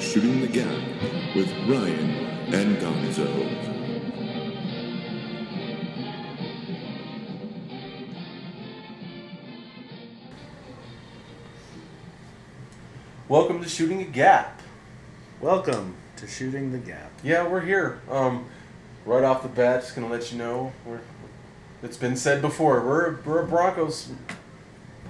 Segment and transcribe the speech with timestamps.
[0.00, 0.68] Shooting the Gap
[1.34, 2.10] with Ryan
[2.54, 3.68] and Gonzo.
[13.28, 14.62] Welcome to Shooting a Gap.
[15.40, 17.10] Welcome to Shooting the Gap.
[17.24, 18.00] Yeah, we're here.
[18.08, 18.46] Um,
[19.04, 21.00] right off the bat, just gonna let you know we're.
[21.82, 22.80] It's been said before.
[22.86, 24.12] We're we're a Broncos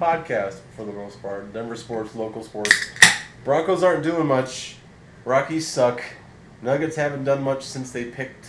[0.01, 1.53] podcast for the most part.
[1.53, 2.75] Denver sports, local sports.
[3.45, 4.78] Broncos aren't doing much.
[5.25, 6.03] Rockies suck.
[6.63, 8.47] Nuggets haven't done much since they picked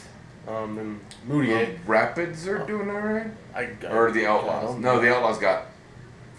[0.47, 1.75] um, them Mudiay.
[1.75, 4.77] Um, Rapids are doing all right, I, I, or the Outlaws?
[4.77, 5.65] No, the Outlaws got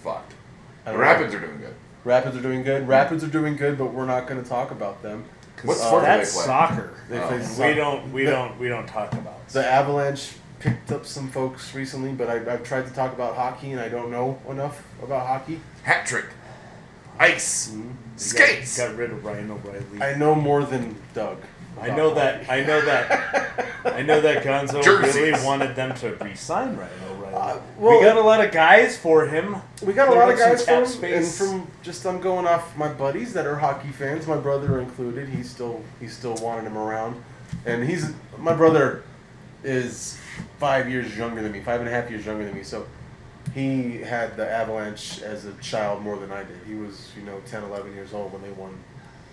[0.02, 0.32] fucked.
[0.84, 1.38] The Rapids know.
[1.38, 1.74] are doing good.
[2.04, 2.88] Rapids are doing good.
[2.88, 5.24] Rapids are doing good, but we're not going to talk about them.
[5.62, 6.46] What Uh, sport do That's they play?
[6.46, 6.90] soccer.
[7.08, 7.28] They Oh.
[7.28, 8.12] play We don't.
[8.12, 8.58] We The- don't.
[8.58, 9.46] We don't talk about.
[9.48, 13.72] The Avalanche picked up some folks recently, but I, I've tried to talk about hockey
[13.72, 15.60] and I don't know enough about hockey.
[15.82, 16.26] Hat trick,
[17.21, 17.74] ice,
[18.16, 18.76] skates.
[18.76, 20.02] Got, got rid of Ryan O'Reilly.
[20.02, 21.38] I know more than Doug.
[21.80, 22.51] I know that.
[22.51, 23.66] I know that.
[23.85, 25.15] I know that Gonzo Jerseys.
[25.15, 27.35] really wanted them to re-sign Ryan O'Reilly.
[27.35, 29.57] Uh, well- we got a lot of guys for him.
[29.82, 32.77] We got a lot of some guys cap from, and from just I'm going off
[32.77, 34.27] my buddies that are hockey fans.
[34.27, 35.29] My brother included.
[35.29, 37.23] He still he still wanted him around,
[37.65, 39.05] and he's my brother
[39.62, 40.18] is
[40.59, 42.62] five years younger than me, five and a half years younger than me.
[42.62, 42.87] So
[43.54, 46.59] he had the Avalanche as a child more than I did.
[46.66, 48.79] He was you know 10, 11 years old when they won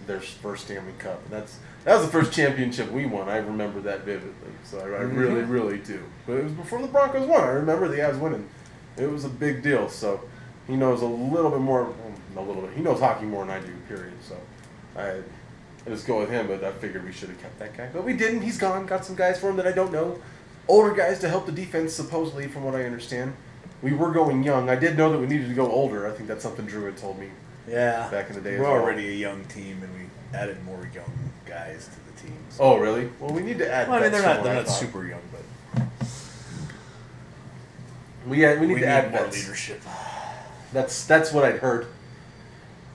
[0.07, 3.29] their first Stanley Cup, and that's that was the first championship we won.
[3.29, 4.51] I remember that vividly.
[4.63, 5.17] So I, I mm-hmm.
[5.17, 6.01] really really do.
[6.25, 7.41] But it was before the Broncos won.
[7.41, 8.49] I remember the Avs winning.
[8.97, 9.89] It was a big deal.
[9.89, 10.21] So
[10.65, 11.83] he knows a little bit more,
[12.35, 12.73] well, a little bit.
[12.73, 13.73] He knows hockey more than I do.
[13.87, 14.13] Period.
[14.21, 14.35] So
[14.95, 15.19] I,
[15.85, 16.47] I just go with him.
[16.47, 18.41] But I figured we should have kept that guy, but we didn't.
[18.41, 18.85] He's gone.
[18.85, 20.19] Got some guys for him that I don't know.
[20.67, 23.33] Older guys to help the defense, supposedly, from what I understand.
[23.81, 24.69] We were going young.
[24.69, 26.07] I did know that we needed to go older.
[26.07, 27.29] I think that's something Drew had told me.
[27.67, 28.09] Yeah.
[28.09, 28.73] Back in the day we're well.
[28.73, 31.11] already a young team, and we added more young
[31.45, 32.37] guys to the team.
[32.49, 33.09] so- Oh, really?
[33.19, 33.87] Well, we need to add.
[33.87, 34.43] Well, I mean, they're not.
[34.43, 35.85] They're not super young, but
[38.27, 39.37] We, yeah, we need we to need add more vets.
[39.43, 39.81] leadership.
[40.73, 41.87] That's that's what I'd heard.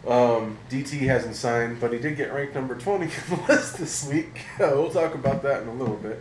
[0.07, 4.07] Um, DT hasn't signed, but he did get ranked number twenty on the list this
[4.09, 4.43] week.
[4.59, 6.21] we'll talk about that in a little bit.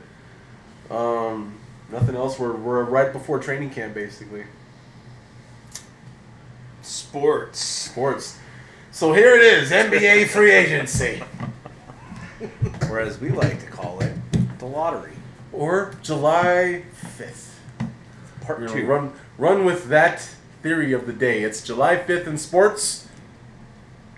[0.90, 1.56] Um,
[1.92, 2.40] nothing else.
[2.40, 4.46] We're we're right before training camp, basically.
[6.82, 7.60] Sports.
[7.60, 8.38] Sports.
[8.92, 11.24] So here it is, NBA free agency,
[12.90, 14.14] or as we like to call it,
[14.60, 15.14] the lottery.
[15.54, 17.60] or July fifth.
[18.42, 18.86] Part We're two.
[18.86, 20.20] run run with that
[20.62, 21.44] theory of the day.
[21.44, 23.08] It's July fifth in sports.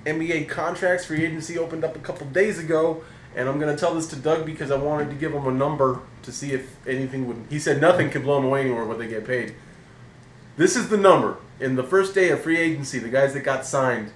[0.06, 3.03] NBA contracts free agency opened up a couple days ago,
[3.35, 6.00] and I'm gonna tell this to Doug because I wanted to give him a number
[6.23, 7.45] to see if anything would.
[7.50, 9.56] He said nothing could blow him away anymore what they get paid.
[10.57, 13.00] This is the number in the first day of free agency.
[13.00, 14.11] The guys that got signed,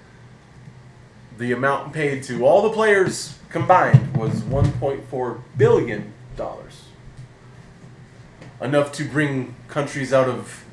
[1.36, 6.84] the amount paid to all the players combined was 1.4 billion dollars.
[8.60, 10.64] Enough to bring countries out of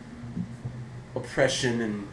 [1.16, 2.07] oppression and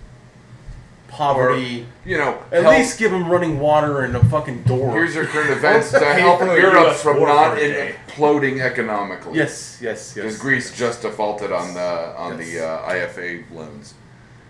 [1.12, 1.86] poverty.
[2.06, 4.92] You know, At help- least give them running water and a fucking door.
[4.92, 7.94] here's your current events to help Europe from not for a day.
[8.08, 9.36] imploding economically.
[9.36, 10.14] yes, yes, yes.
[10.14, 10.40] Because yes.
[10.42, 12.48] Greece just defaulted on the on Yes.
[12.50, 13.94] the uh, IFA loans.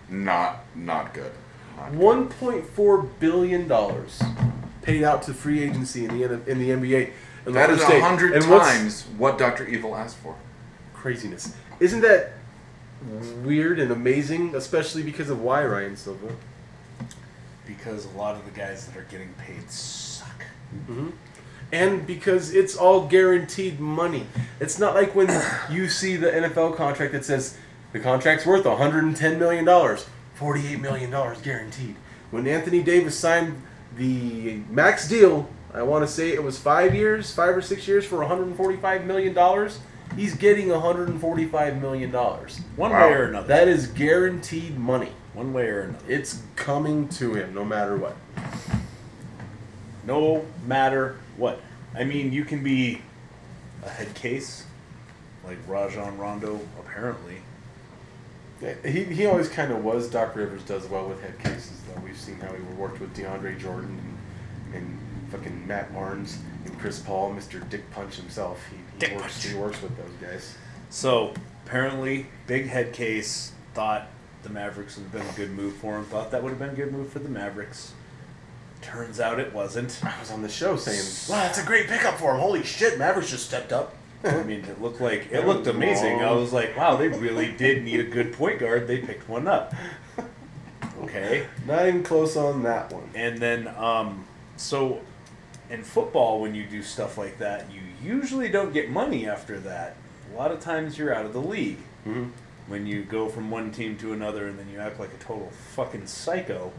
[0.09, 1.31] Not not good.
[1.77, 1.95] Good.
[1.97, 4.21] One point four billion dollars
[4.81, 7.11] paid out to free agency in the in the NBA.
[7.45, 10.35] In That is a hundred times what Doctor Evil asked for.
[10.93, 11.53] craziness.
[11.81, 12.33] Isn't that
[13.43, 14.55] weird and amazing?
[14.55, 16.27] Especially because of why Ryan Silva.
[17.65, 20.43] Because a lot of the guys that are getting paid suck.
[20.89, 21.09] Mm-hmm.
[21.71, 24.27] And because it's all guaranteed money.
[24.59, 25.27] It's not like when
[25.71, 27.57] you see the NFL contract that says
[27.93, 31.09] the contract's worth $110 million, $48 million
[31.41, 31.95] guaranteed.
[32.31, 33.61] When Anthony Davis signed
[33.97, 38.05] the max deal, I want to say it was five years, five or six years
[38.05, 39.69] for $145 million.
[40.15, 42.11] He's getting $145 million.
[42.11, 43.07] One Wow.
[43.07, 43.47] way or another.
[43.47, 45.11] That is guaranteed money.
[45.33, 46.05] One way or another.
[46.07, 48.15] It's coming to him no matter what.
[50.05, 51.59] No matter what.
[51.95, 53.01] I mean, you can be
[53.83, 54.65] a head case,
[55.45, 57.37] like Rajon Rondo, apparently.
[58.61, 60.09] Yeah, He, he always kind of was.
[60.09, 61.99] Doc Rivers does well with head cases, though.
[62.01, 64.17] We've seen how he worked with DeAndre Jordan
[64.73, 64.99] and, and
[65.31, 67.67] fucking Matt Barnes and Chris Paul, Mr.
[67.69, 68.59] Dick Punch himself.
[68.69, 69.33] He, he Dick works.
[69.41, 69.47] Punch.
[69.47, 70.57] He works with those guys.
[70.89, 71.33] So,
[71.65, 74.07] apparently, big head case thought
[74.43, 76.69] the Mavericks would have been a good move for him, thought that would have been
[76.69, 77.93] a good move for the Mavericks.
[78.81, 79.99] Turns out it wasn't.
[80.03, 82.39] I was on the show saying, "Wow, that's a great pickup for him.
[82.41, 83.95] Holy shit, Mavericks just stepped up."
[84.25, 86.21] I mean, it looked like it looked amazing.
[86.21, 88.87] I was like, wow, they really did need a good point guard.
[88.87, 89.73] They picked one up.
[91.01, 91.45] Okay.
[91.67, 93.09] Not even close on that one.
[93.13, 94.25] And then, um,
[94.55, 95.01] so
[95.69, 99.95] in football, when you do stuff like that, you usually don't get money after that.
[100.33, 101.79] A lot of times you're out of the league.
[102.07, 102.31] Mhm.
[102.67, 105.51] When you go from one team to another and then you act like a total
[105.75, 106.71] fucking psycho,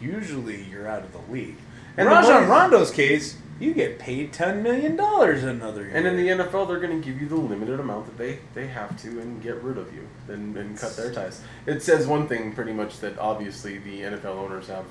[0.00, 1.56] usually you're out of the league.
[1.96, 5.92] In And Rajon Rondo's case, you get paid $10 million another year.
[5.92, 8.68] And in the NFL, they're going to give you the limited amount that they, they
[8.68, 11.42] have to and get rid of you and, and cut their ties.
[11.66, 14.84] It says one thing pretty much that obviously the NFL owners have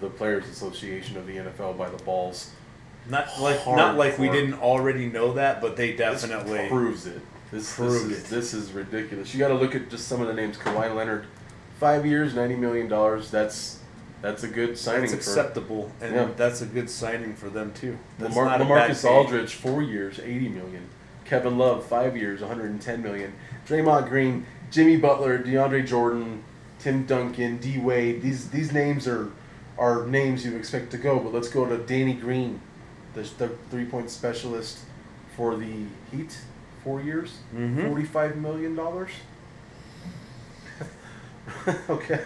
[0.00, 2.50] the Players Association of the NFL by the balls.
[3.08, 7.20] Not like not like we didn't already know that, but they This definitely proves it.
[7.54, 8.24] This, this, is, it.
[8.30, 9.32] this is ridiculous.
[9.32, 10.56] You got to look at just some of the names.
[10.56, 11.26] Kawhi Leonard,
[11.78, 13.30] five years, ninety million dollars.
[13.30, 13.78] That's
[14.22, 15.02] that's a good signing.
[15.02, 16.28] that's for acceptable, and Yeah.
[16.36, 17.96] that's a good signing for them too.
[18.18, 19.08] That's Lamar, not a bad Lamarcus.
[19.08, 20.88] Aldridge, four years, eighty million.
[21.24, 23.34] Kevin Love, five years, one hundred and ten million.
[23.68, 26.42] Draymond Green, Jimmy Butler, DeAndre Jordan,
[26.80, 28.20] Tim Duncan, D Wade.
[28.20, 29.30] These these names are
[29.78, 31.20] are names you expect to go.
[31.20, 32.60] But let's go to Danny Green,
[33.14, 34.80] the, the three point specialist
[35.36, 36.38] for the Heat,
[36.84, 37.88] four years, Mhm.
[37.88, 39.10] forty-five million dollars.
[41.88, 42.20] okay,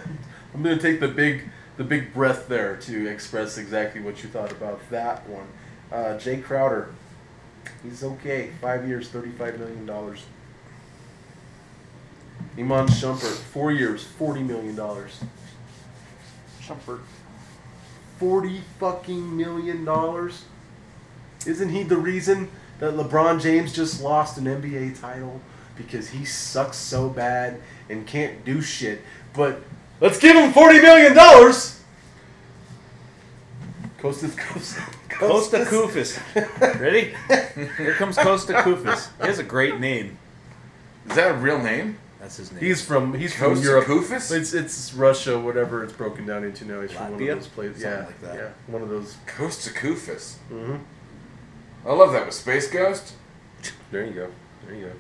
[0.54, 1.44] I'm gonna take the big
[1.76, 5.46] the big breath there to express exactly what you thought about that one.
[5.92, 6.88] Uh, Jae Crowder,
[7.82, 8.50] he's okay.
[8.60, 10.24] Five years, thirty-five million dollars.
[12.58, 15.20] Iman Shumpert, four years, forty million dollars.
[16.60, 17.00] Shumpert.
[18.18, 20.44] Forty fucking million dollars.
[21.46, 22.48] Isn't he the reason
[22.78, 25.40] that LeBron James just lost an NBA title
[25.76, 29.02] because he sucks so bad and can't do shit?
[29.34, 29.60] But
[30.00, 31.80] let's give him forty million dollars.
[33.98, 36.80] Kosta Kosta Kosta Koufos.
[36.80, 37.14] Ready?
[37.76, 39.08] Here comes Kosta Koufos.
[39.20, 40.16] He has a great name.
[41.08, 41.98] Is that a real name?
[42.20, 42.62] That's his name.
[42.62, 43.84] He's from he's from Costa Europe.
[43.86, 44.30] Koufos?
[44.36, 46.80] It's it's Russia, whatever it's broken down into now.
[46.82, 47.82] He's from one of those places.
[47.82, 48.34] Something Yeah, like that.
[48.36, 49.16] yeah, one of those.
[49.26, 50.36] Kosta Koufos.
[50.48, 50.76] hmm
[51.88, 53.14] I love that with Space Ghost.
[53.90, 54.30] There you go.
[54.66, 54.92] There you go.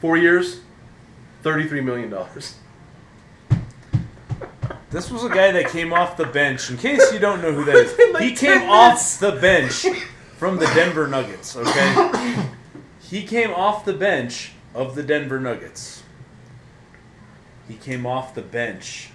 [0.00, 0.60] Four years,
[1.42, 2.54] thirty-three million dollars.
[4.90, 6.70] This was a guy that came off the bench.
[6.70, 9.84] In case you don't know who that is, like he 10 came off the bench
[10.38, 11.54] from the Denver Nuggets.
[11.54, 12.44] Okay,
[13.02, 16.04] he came off the bench of the Denver Nuggets.
[17.68, 19.10] He came off the bench,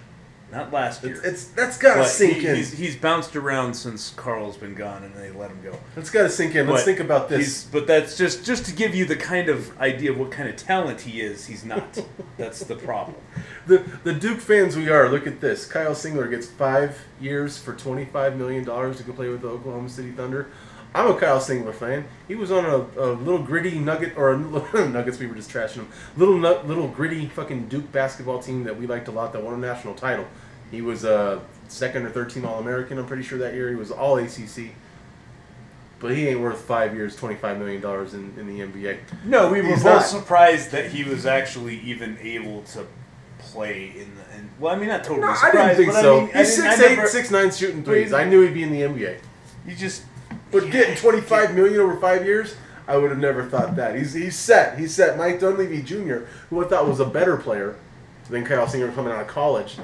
[0.53, 1.15] not last year.
[1.15, 2.55] It's, it's that's gotta but sink he- in.
[2.55, 5.77] He's, he's bounced around since Karl's been gone, and they let him go.
[5.95, 6.67] That's gotta sink in.
[6.67, 7.63] Let's think about this.
[7.63, 10.55] But that's just just to give you the kind of idea of what kind of
[10.55, 11.47] talent he is.
[11.47, 11.99] He's not.
[12.37, 13.17] that's the problem.
[13.65, 15.09] The the Duke fans we are.
[15.09, 15.65] Look at this.
[15.65, 19.89] Kyle Singler gets five years for twenty-five million dollars to go play with the Oklahoma
[19.89, 20.49] City Thunder.
[20.95, 22.05] I'm a Kyle Singler fan.
[22.27, 24.37] He was on a, a little gritty Nugget or
[24.73, 25.17] Nuggets.
[25.17, 25.87] We were just trashing him.
[26.15, 29.57] Little little gritty fucking Duke basketball team that we liked a lot that won a
[29.57, 30.27] national title.
[30.71, 32.97] He was a second or third team All American.
[32.97, 34.71] I'm pretty sure that year he was All ACC.
[35.99, 38.97] But he ain't worth five years, twenty-five million dollars in, in the NBA.
[39.23, 40.05] No, we were He's both not.
[40.05, 42.85] surprised that he was actually even able to
[43.39, 44.37] play in the.
[44.37, 46.17] In, well, I mean, not totally No, I didn't think so.
[46.17, 48.11] I mean, He's six eight, never- six nine shooting threes.
[48.11, 49.17] I knew he'd be in the NBA.
[49.65, 50.03] You just.
[50.51, 52.55] But getting twenty five million over five years,
[52.85, 53.95] I would have never thought that.
[53.95, 54.77] He's he's set.
[54.77, 55.17] He's set.
[55.17, 57.75] Mike Dunleavy Jr., who I thought was a better player
[58.29, 59.77] than Kyle Singler coming out of college,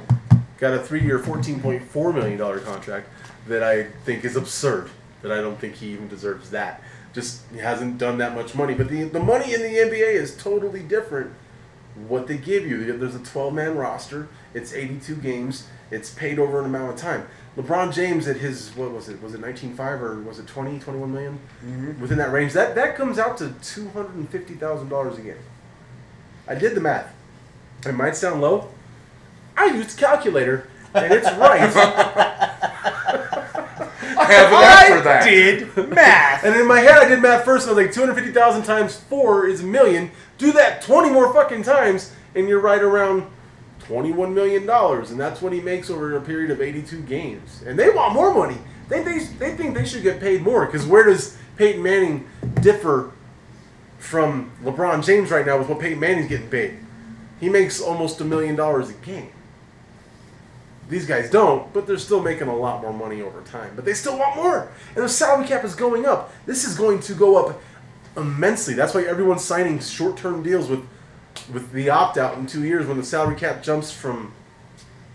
[0.60, 3.08] got a three year, fourteen point four million dollar contract
[3.48, 4.90] that I think is absurd.
[5.22, 6.82] That I don't think he even deserves that.
[7.14, 8.74] Just he hasn't done that much money.
[8.74, 11.34] But the the money in the NBA is totally different.
[12.08, 14.30] What they give you, there's a 12 man roster.
[14.54, 15.68] It's 82 games.
[15.92, 17.28] It's paid over an amount of time.
[17.58, 19.22] LeBron James at his what was it?
[19.22, 21.40] Was it 19.5 or was it 20, 21 million?
[21.66, 22.00] Mm-hmm.
[22.00, 25.22] Within that range, that that comes out to two hundred and fifty thousand dollars a
[25.22, 25.36] game.
[26.48, 27.14] I did the math.
[27.86, 28.70] It might sound low.
[29.60, 31.62] I used calculator, and it's right.
[31.62, 31.66] I
[34.26, 35.24] have app for that.
[35.24, 36.46] I Did math.
[36.46, 38.32] and in my head, I did math first, and I was like, two hundred fifty
[38.32, 40.12] thousand times four is a million.
[40.38, 43.28] Do that twenty more fucking times, and you're right around
[43.80, 47.62] twenty-one million dollars, and that's what he makes over a period of eighty-two games.
[47.66, 48.58] And they want more money.
[48.88, 52.30] They they, they think they should get paid more because where does Peyton Manning
[52.62, 53.12] differ
[53.98, 56.78] from LeBron James right now with what Peyton Manning's getting paid?
[57.42, 59.32] He makes almost a million dollars a game.
[60.90, 63.74] These guys don't, but they're still making a lot more money over time.
[63.76, 64.72] But they still want more.
[64.96, 66.34] And the salary cap is going up.
[66.48, 67.62] This is going to go up
[68.18, 68.74] immensely.
[68.74, 70.86] That's why everyone's signing short term deals with
[71.54, 74.34] with the opt out in two years when the salary cap jumps from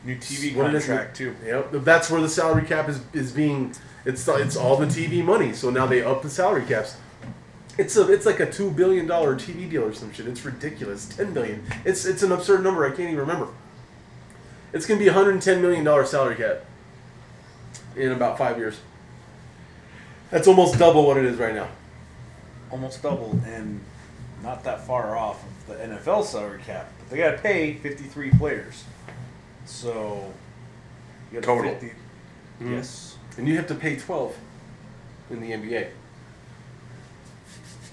[0.05, 1.35] New TV what contract too.
[1.45, 5.53] Yep, that's where the salary cap is, is being it's it's all the TV money.
[5.53, 6.97] So now they up the salary caps.
[7.79, 10.29] It's a it's like a two billion dollar TV deal or some shit.
[10.29, 11.07] It's ridiculous.
[11.07, 11.65] Ten billion.
[11.85, 12.85] It's it's an absurd number.
[12.85, 13.49] I can't even remember.
[14.75, 16.65] It's gonna be hundred and ten million dollar salary cap
[17.97, 18.81] in about five years.
[20.31, 21.69] That's almost double what it is right now.
[22.73, 23.81] almost double and
[24.43, 26.91] not that far off of the NFL salary cap.
[26.99, 28.83] But they got to pay 53 players.
[29.65, 30.33] So
[31.31, 31.71] you got Total.
[31.73, 32.73] 50 mm-hmm.
[32.75, 33.17] Yes.
[33.39, 34.37] And you have to pay 12
[35.31, 35.89] in the NBA.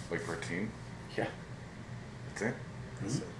[0.10, 0.72] Like for a team.
[1.16, 1.28] Yeah.
[2.30, 2.56] That's it.
[3.02, 3.24] That's it.
[3.24, 3.31] Ten,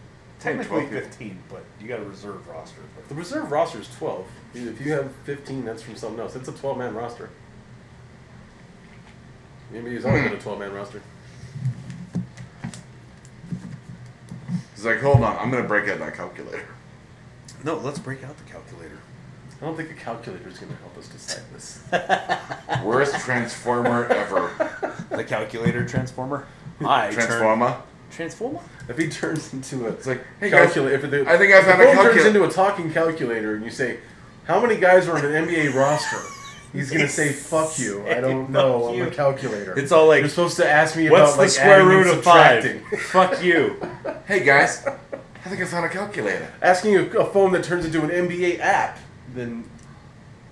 [0.42, 1.02] Technically 12 people.
[1.08, 2.82] 15, but you got a reserve roster.
[2.96, 4.26] But The reserve roster is 12.
[4.56, 6.36] If you have 15, that's from something else.
[6.36, 7.30] It's a 12 man roster.
[9.72, 11.02] The NBA's always been a 12 man roster.
[14.76, 16.66] He's like, hold on, I'm gonna break out that calculator.
[17.64, 18.98] no, let's break out the calculator.
[19.62, 21.84] I don't think a calculator is going to help us decide this.
[22.84, 24.50] Worst transformer ever.
[25.16, 26.48] The calculator transformer.
[26.84, 27.78] I turn- Transformer.
[28.12, 28.60] Transformer.
[28.90, 31.60] If he turns into a It's like, hey guys, calculator, if the, I think I
[31.60, 32.28] if found the a phone turns calculator.
[32.28, 34.00] into a talking calculator, and you say,
[34.46, 36.18] "How many guys are on an NBA roster?"
[36.74, 38.88] He's gonna say, "Fuck you." I don't know.
[38.88, 39.78] Fuck I'm a calculator.
[39.80, 42.24] It's all like, You're supposed to ask me what's about the like square root of
[42.24, 42.82] five?
[43.12, 43.76] Fuck you.
[44.28, 46.52] Hey guys, I think I found a calculator.
[46.62, 49.00] Asking a, a phone that turns into an NBA app,
[49.34, 49.64] then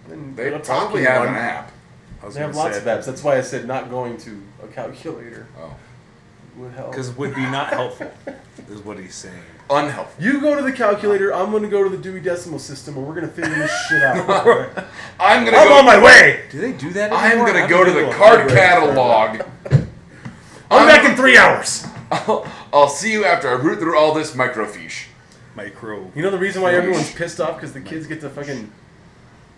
[0.08, 1.30] then They a probably talking have one.
[1.30, 1.72] an app.
[2.22, 3.06] I was They have gonna lots say, of apps.
[3.06, 5.74] That's why I said not going to a calculator Oh,
[6.58, 6.92] would help.
[6.92, 8.12] Because would be not helpful,
[8.70, 9.42] is what he's saying.
[9.70, 10.24] unhelpful.
[10.24, 13.08] you go to the calculator, I'm going to go to the Dewey Decimal System, and
[13.08, 14.18] we're going to figure this shit out.
[15.20, 15.74] I'm gonna I'm go.
[15.76, 16.46] on my way.
[16.52, 17.12] Do they do that?
[17.14, 17.48] I'm anymore?
[17.54, 18.60] gonna go to the a card library.
[18.60, 19.42] catalog.
[20.72, 21.86] I'm back in three hours.
[22.12, 25.06] I'll, I'll see you after I root through all this microfiche.
[25.56, 26.12] Micro.
[26.16, 28.72] You know the reason why everyone's pissed off because the kids get to fucking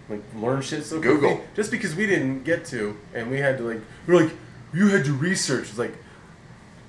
[0.10, 1.16] like learn shit so quickly?
[1.20, 1.46] Google.
[1.56, 4.34] Just because we didn't get to, and we had to like, we're like,
[4.74, 5.70] you had to research.
[5.70, 5.94] It's like,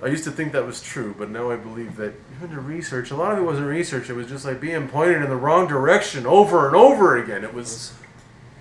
[0.02, 2.60] I used to think that was true, but now I believe that you had to
[2.60, 3.10] research.
[3.12, 4.10] A lot of it wasn't research.
[4.10, 7.44] It was just like being pointed in the wrong direction over and over again.
[7.44, 7.92] It was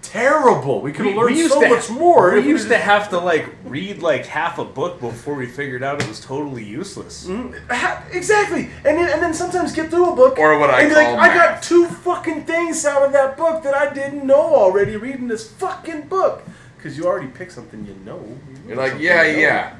[0.02, 0.82] terrible.
[0.82, 2.34] We could have learned so much more.
[2.34, 5.46] We if used to just- have to like read like half a book before we
[5.48, 7.26] figured out it was totally useless.
[7.28, 10.82] Mm, ha- Exactly, and then, and then sometimes get through a book, Or what I
[10.82, 13.94] and be like, call I got two fucking things out of that book that I
[13.94, 16.44] didn't know already reading this fucking book,
[16.78, 18.20] because you already picked something you know.
[18.20, 19.40] You You're like, yeah, you know.
[19.40, 19.76] yeah.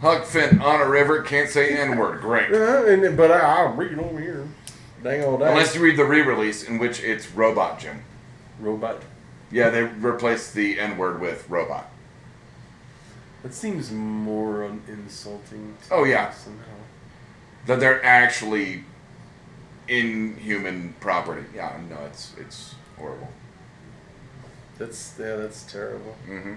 [0.00, 2.20] Huck Finn on a river can't say N word.
[2.20, 2.52] Great.
[2.52, 4.46] Uh, and but I, I'll read over here,
[5.02, 5.50] dang old day.
[5.50, 8.02] Unless you read the re-release in which it's Robot Jim.
[8.60, 9.02] robot.
[9.50, 11.88] Yeah, they replaced the N word with robot.
[13.42, 15.76] That seems more insulting.
[15.88, 16.30] To Oh, yeah.
[16.32, 16.64] somehow.
[17.66, 18.84] That they're actually
[19.88, 21.44] inhuman property.
[21.54, 23.28] Yeah, no, it's it's horrible.
[24.78, 26.12] That's yeah, that's terrible.
[26.26, 26.54] hmm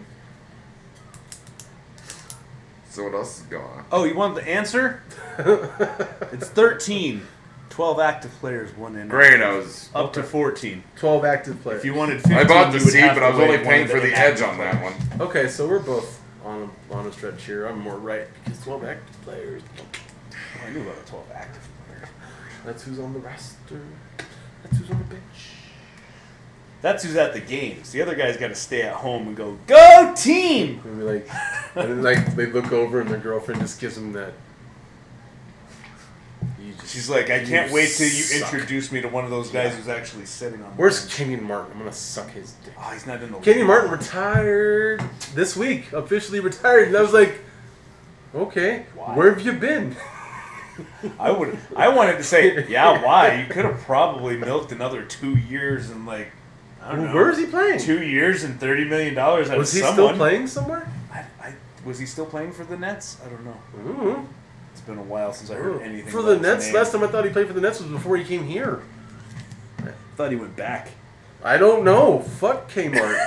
[2.98, 3.86] So what else is going on?
[3.92, 5.04] Oh, you want the answer?
[5.38, 7.22] it's 13.
[7.70, 9.08] 12 active players, one in.
[9.08, 9.92] Great, I was.
[9.94, 10.84] Up to 14.
[10.96, 11.82] Twelve active players.
[11.82, 13.38] If you wanted 15, I bought the you would seat, have but to I was
[13.38, 15.20] wait only one paying of for the the edge inactive on that players.
[15.20, 15.22] one.
[15.30, 17.68] Okay, so we're both on a, on a stretch here.
[17.68, 19.62] I'm more right because twelve active players.
[19.78, 22.10] Oh, I knew about the 12 active players.
[22.66, 23.82] That's who's on the roster.
[24.64, 25.52] That's who's on the bench.
[26.82, 27.92] That's who's at the games.
[27.92, 30.82] The other guy's got to stay at home and go, Go team!
[30.84, 31.30] And we like,
[31.76, 34.34] and then like they look over and their girlfriend just gives them that.
[36.80, 39.50] Just- She's like, I can't wait till you suck." introduce me to one of those
[39.50, 40.70] guys who's actually sitting on.
[40.78, 41.72] Where's bench." Kenyon Martin?
[41.74, 42.74] I'm gonna suck his dick.
[42.80, 43.40] Oh, he's not in the.
[43.40, 43.68] Kenyon.
[43.68, 45.02] Martin retired
[45.34, 47.40] this week, officially retired, and I was like,
[48.36, 49.16] okay, Why?
[49.16, 49.96] where have you been?
[51.20, 51.58] I would.
[51.76, 53.04] I wanted to say, yeah.
[53.04, 53.42] Why?
[53.42, 56.32] You could have probably milked another two years and like,
[56.84, 57.14] I don't know.
[57.16, 57.80] Where is he playing?
[57.80, 59.94] Two years and thirty million dollars Was he someone.
[59.96, 60.88] still playing somewhere?
[61.88, 63.18] I, I, was he still playing for the Nets?
[63.26, 63.58] I don't know.
[63.76, 64.26] Mm-hmm.
[64.72, 66.12] It's been a while since I heard anything.
[66.12, 66.76] For about the his Nets, name.
[66.76, 68.84] last time I thought he played for the Nets was before he came here.
[69.80, 70.90] I thought he went back.
[71.44, 72.20] I don't know.
[72.20, 73.18] Fuck Kmart.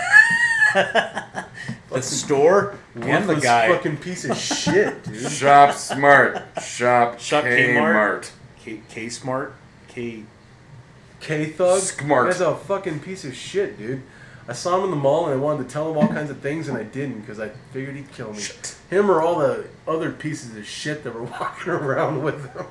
[1.90, 3.68] The store and the guy.
[3.68, 5.30] fucking piece of shit, dude.
[5.30, 6.40] Shop smart.
[6.62, 7.74] Shop, Shop Kmart.
[7.74, 8.30] Kmart.
[8.60, 9.54] K, K Smart.
[9.88, 10.22] K.
[11.18, 11.80] K Thug.
[11.80, 12.28] Smart.
[12.28, 14.02] That's a fucking piece of shit, dude.
[14.48, 16.40] I saw him in the mall and I wanted to tell him all kinds of
[16.40, 18.42] things and I didn't because I figured he'd kill me.
[18.88, 22.66] Him or all the other pieces of shit that were walking around with him.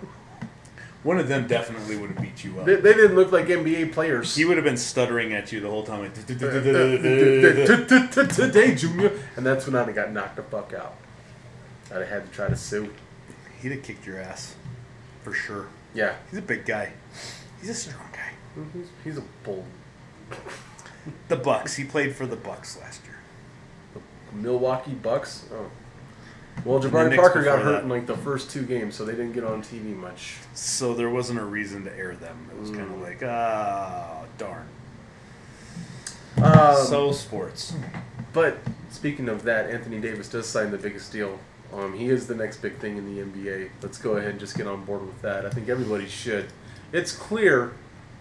[1.03, 2.65] One of them definitely would have beat you up.
[2.65, 4.35] They, they didn't look like NBA players.
[4.35, 6.01] He would have been stuttering at you the whole time.
[6.01, 6.13] Like,
[8.35, 9.17] Today, Junior.
[9.37, 10.95] And that's when I got knocked the fuck out.
[11.89, 12.93] I'd have had to try to sue.
[13.61, 14.55] He'd have kicked your ass.
[15.23, 15.67] For sure.
[15.93, 16.15] Yeah.
[16.29, 16.91] He's a big guy.
[17.61, 18.31] He's a strong guy.
[18.73, 19.65] He's, he's a bull.
[21.27, 21.75] The Bucks.
[21.75, 23.17] He played for the Bucks last year.
[23.93, 24.01] The
[24.35, 25.45] Milwaukee Bucks.
[25.53, 25.69] Oh.
[26.65, 27.83] Well, Jabari Parker got hurt that.
[27.83, 30.35] in like the first two games, so they didn't get on TV much.
[30.53, 32.49] So there wasn't a reason to air them.
[32.51, 34.67] It was kind of like, ah, darn.
[36.43, 37.73] Um, so sports.
[38.33, 38.57] But
[38.89, 41.39] speaking of that, Anthony Davis does sign the biggest deal.
[41.73, 43.69] Um, he is the next big thing in the NBA.
[43.81, 45.45] Let's go ahead and just get on board with that.
[45.45, 46.47] I think everybody should.
[46.91, 47.73] It's clear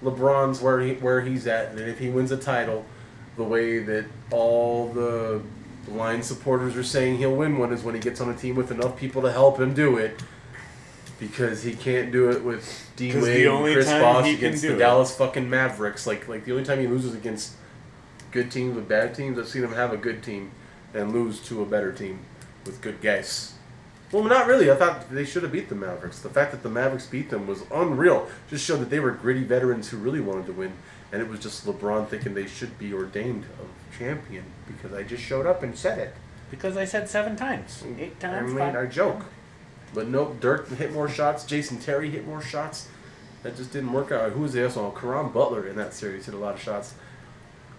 [0.03, 2.85] LeBron's where he where he's at, and if he wins a title,
[3.37, 5.43] the way that all the
[5.89, 8.71] line supporters are saying he'll win one is when he gets on a team with
[8.71, 10.21] enough people to help him do it.
[11.19, 15.17] Because he can't do it with D Wade, only Chris Bosh against the it- Dallas
[15.17, 16.07] fucking Mavericks.
[16.07, 17.55] Like like the only time he loses against
[18.31, 20.53] good teams with bad teams, I've seen him have a good team
[20.95, 22.21] and lose to a better team
[22.65, 23.55] with good guys.
[24.11, 24.71] Well, not really.
[24.71, 26.21] I thought they should have beat the Mavericks.
[26.21, 28.29] The fact that the Mavericks beat them was unreal.
[28.49, 30.73] Just showed that they were gritty veterans who really wanted to win,
[31.13, 35.23] and it was just LeBron thinking they should be ordained a champion because I just
[35.23, 36.15] showed up and said it.
[36.51, 37.83] Because I said seven times.
[37.85, 37.99] Mm.
[38.01, 38.53] Eight times.
[38.53, 39.27] I mean, I joke.
[39.93, 41.45] But nope, Dirk hit more shots.
[41.45, 42.89] Jason Terry hit more shots.
[43.43, 44.33] That just didn't work out.
[44.33, 44.91] Who was the asshole?
[44.93, 46.95] Caron Butler in that series hit a lot of shots.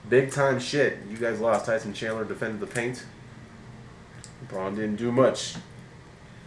[0.07, 0.99] Big time shit.
[1.09, 1.65] You guys lost.
[1.65, 3.03] Tyson Chandler defended the paint.
[4.47, 5.55] Braun didn't do much.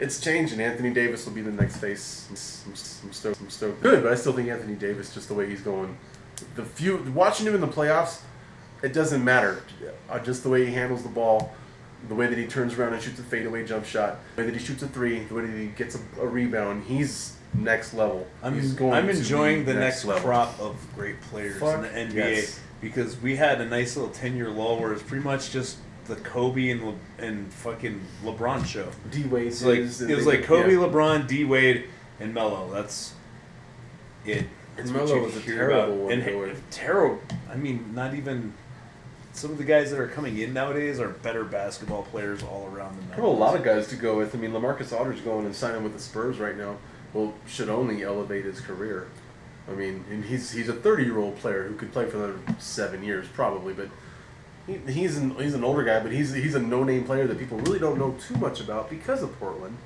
[0.03, 0.61] It's changing.
[0.61, 2.27] Anthony Davis will be the next face.
[2.29, 3.41] I'm, I'm, I'm stoked.
[3.41, 3.83] I'm stoked.
[3.83, 5.97] Good, but I still think Anthony Davis, just the way he's going,
[6.57, 8.21] the few watching him in the playoffs,
[8.83, 9.63] it doesn't matter.
[10.11, 11.55] Uh, just the way he handles the ball,
[12.09, 14.59] the way that he turns around and shoots a fadeaway jump shot, the way that
[14.59, 16.83] he shoots a three, the way that he gets a, a rebound.
[16.85, 18.27] He's next level.
[18.43, 20.23] I'm, I'm enjoying the next, level.
[20.23, 22.61] crop of great players Fuck in the NBA yes.
[22.81, 26.17] because we had a nice little 10 year lull where it's pretty much just the
[26.17, 28.89] Kobe and Le- and fucking LeBron show.
[29.11, 31.85] D Wade It's like it was like Kobe, LeBron, D Wade,
[32.21, 32.71] and Melo.
[32.73, 33.15] That's
[34.25, 34.47] it.
[34.77, 35.97] It's Melo was a terrible about.
[35.97, 37.21] one and terrible.
[37.51, 38.55] I mean, not even
[39.33, 42.99] some of the guys that are coming in nowadays are better basketball players all around
[42.99, 44.35] than I have a lot of guys to go with.
[44.35, 46.77] I mean, Lamarcus Aldridge going and signing with the Spurs right now.
[47.13, 49.09] Well, should only elevate his career.
[49.69, 52.39] I mean, and he's he's a 30 year old player who could play for another
[52.59, 53.89] seven years probably, but
[54.67, 57.39] he, he's an he's an older guy, but he's he's a no name player that
[57.39, 59.77] people really don't know too much about because of Portland.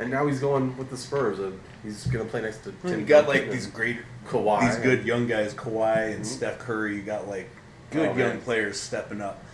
[0.00, 1.38] And now he's going with the Spurs.
[1.38, 3.00] And he's gonna play next to Tim.
[3.00, 4.60] You got like these great, Kawhi.
[4.68, 6.26] these good young guys, Kawhi and Mhm.
[6.26, 6.96] Steph Curry.
[6.96, 7.48] You got like
[7.92, 9.44] good Oh, young players stepping up.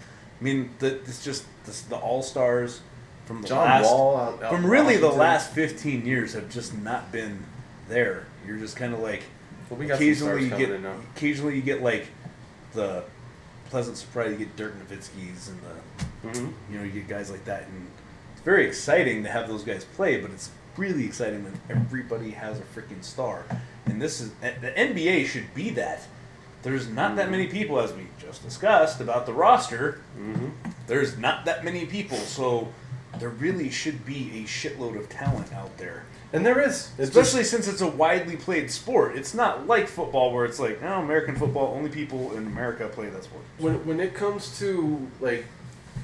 [0.41, 2.81] I mean, the, it's just this, the all stars
[3.27, 6.75] from the John last, Wall out, out from really the last 15 years have just
[6.79, 7.41] not been
[7.91, 8.25] there.
[8.47, 9.25] You're just kind of like
[9.69, 10.71] Well, we got occasionally you get
[11.15, 12.07] occasionally you get like
[12.73, 13.05] the
[13.71, 14.33] pleasant surprise.
[14.33, 16.53] You get Dirk Nowitzki's and the Mhm.
[16.71, 17.87] you know you get guys like that, and
[18.35, 20.21] it's very exciting to have those guys play.
[20.21, 23.45] But it's really exciting when everybody has a freaking star,
[23.87, 26.03] and this is the NBA should be that.
[26.63, 30.01] There's not that many people, as we just discussed about the roster.
[30.19, 30.51] Mhm.
[30.89, 32.73] There's not that many people, so
[33.19, 36.05] there really should be a shitload of talent out there.
[36.33, 39.17] And there is, Especially since it's a widely played sport.
[39.17, 43.09] It's not like football where it's like, no, American football, only people in America play
[43.09, 43.43] that sport.
[43.59, 45.45] when when it comes to like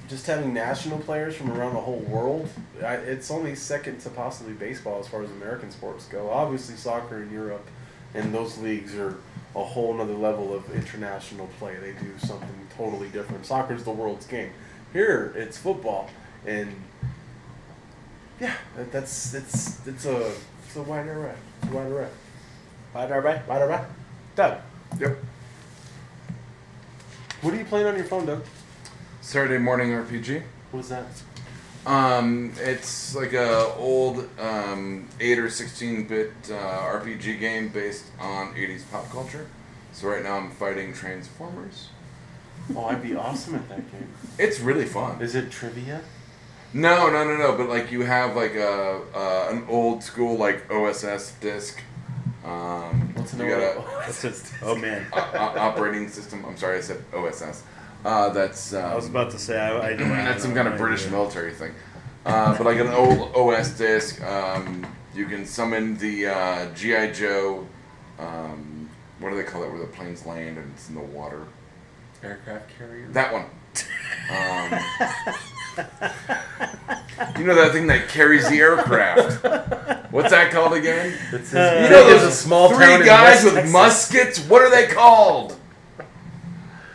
[0.08, 2.48] just having national players from around the whole world,
[2.82, 6.30] I, it's only second to possibly baseball as far as American sports go.
[6.30, 7.66] Obviously, soccer in Europe
[8.14, 9.16] and those leagues are
[9.54, 11.76] a whole nother level of international play.
[11.76, 13.46] They do something totally different.
[13.46, 14.50] Soccer's the world's game.
[14.92, 16.10] Here, it's football,
[16.46, 16.74] and
[18.40, 20.32] yeah, that, that's it's it's a
[20.64, 21.34] it's a wide array.
[21.62, 22.08] It's a wide array.
[22.92, 23.40] Bye, Darby.
[23.46, 23.84] Wide array.
[24.34, 24.58] Doug.
[24.98, 25.16] Yep.
[27.42, 28.44] What are you playing on your phone, Doug?
[29.20, 30.42] Saturday morning RPG.
[30.72, 31.06] What's that?
[31.86, 38.54] Um, it's like a old um, eight or sixteen bit uh, RPG game based on
[38.54, 39.46] '80s pop culture.
[39.92, 41.88] So right now I'm fighting Transformers.
[42.74, 44.08] Oh, I'd be awesome at that game.
[44.38, 45.22] It's really fun.
[45.22, 46.02] Is it trivia?
[46.76, 47.56] No, no, no, no.
[47.56, 51.80] But like you have like a uh, an old school like OSS disc.
[52.44, 53.82] Um, What's an you got a,
[54.62, 55.06] Oh, man.
[55.12, 56.44] o- o- operating system.
[56.44, 57.62] I'm sorry, I said OSS.
[58.04, 60.74] Uh, that's um, I was about to say, I, I don't that's some kind of
[60.74, 61.72] I- British military thing.
[62.24, 67.66] Uh, but like an old OS disc, um, you can summon the uh, GI Joe.
[68.18, 69.70] Um, what do they call it?
[69.70, 71.42] Where the planes land and it's in the water.
[72.22, 73.08] Aircraft carrier.
[73.12, 73.46] That one.
[77.38, 79.42] You know that thing that carries the aircraft.
[80.12, 81.14] What's that called again?
[81.32, 83.72] It's Uh, You know those a small three guys with Texas.
[83.72, 84.38] muskets.
[84.40, 85.56] What are they called?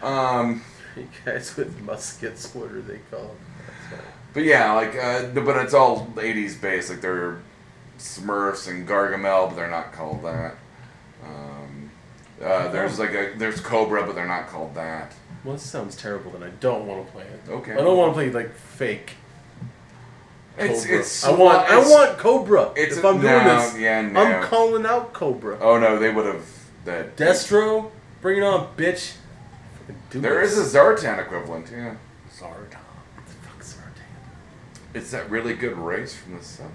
[0.02, 0.64] Um,
[0.94, 2.54] Three guys with muskets.
[2.56, 3.36] What are they called?
[4.34, 6.90] But yeah, like, uh, but it's all '80s based.
[6.90, 7.40] Like they're
[8.00, 10.56] Smurfs and Gargamel, but they're not called that.
[11.24, 11.92] Um,
[12.44, 15.14] uh, there's like a there's Cobra, but they're not called that.
[15.44, 16.32] Well, this sounds terrible.
[16.32, 17.42] Then I don't want to play it.
[17.50, 17.74] Okay.
[17.74, 19.14] I don't want to play like fake.
[20.58, 21.00] It's Cobra.
[21.00, 21.70] it's I want.
[21.72, 22.72] I want Cobra.
[22.76, 24.22] It's if a- I'm doing this, yeah, no.
[24.22, 25.58] I'm calling out Cobra.
[25.62, 26.46] Oh no, they would have
[26.86, 27.16] that.
[27.16, 27.90] Destro,
[28.22, 29.14] bring it on, bitch.
[29.80, 30.58] Fucking do There this.
[30.58, 31.96] is a Zartan equivalent, yeah.
[32.38, 32.78] Zartan.
[33.42, 34.04] Fuck Zartan.
[34.94, 36.72] It's that really good race from the sun.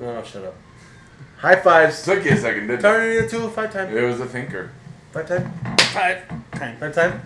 [0.00, 0.54] Oh, shut up.
[1.38, 2.04] High fives.
[2.04, 2.82] Took you a second, didn't it?
[2.82, 3.96] Turn it into a five time.
[3.96, 4.70] It was a thinker.
[5.12, 5.52] Five time.
[5.78, 6.76] Five time.
[6.78, 7.22] Five time.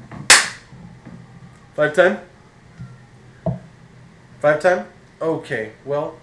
[1.74, 2.18] Five time.
[4.40, 4.87] Five time.
[5.20, 5.72] Okay.
[5.85, 6.16] Well,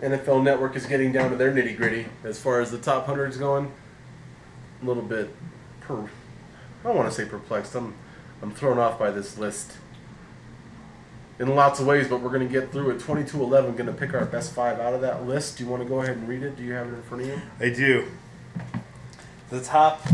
[0.00, 3.36] NFL Network is getting down to their nitty gritty as far as the top hundreds
[3.36, 3.72] going.
[4.82, 5.34] A little bit
[5.80, 5.98] per.
[5.98, 6.08] I
[6.84, 7.74] don't want to say perplexed.
[7.74, 7.94] I'm
[8.42, 9.72] I'm thrown off by this list.
[11.38, 13.00] In lots of ways, but we're going to get through it.
[13.00, 15.58] 2211, going to pick our best five out of that list.
[15.58, 16.56] Do you want to go ahead and read it?
[16.56, 17.40] Do you have it in front of you?
[17.58, 18.06] I do.
[19.50, 20.06] The top